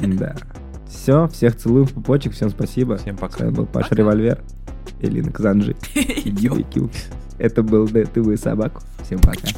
[0.00, 0.36] Да.
[0.88, 2.96] Все, всех целую в пупочек, всем спасибо.
[2.96, 3.44] Всем пока.
[3.44, 4.42] Это был Паша Револьвер
[5.00, 5.76] и Линк Занжи.
[7.38, 8.82] Это был Д, ты вы собаку.
[9.04, 9.48] Всем пока.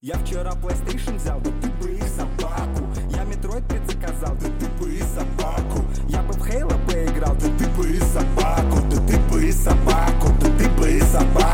[0.00, 2.86] Я вчера PlayStation взял, да ты бы их собаку.
[3.10, 5.84] Я Metroid 5 да ты бы их собаку.
[6.08, 8.78] Я бы в Halo поиграл, да ты бы их собаку.
[8.90, 11.47] Да ты бы их собаку, да ты бы их собаку.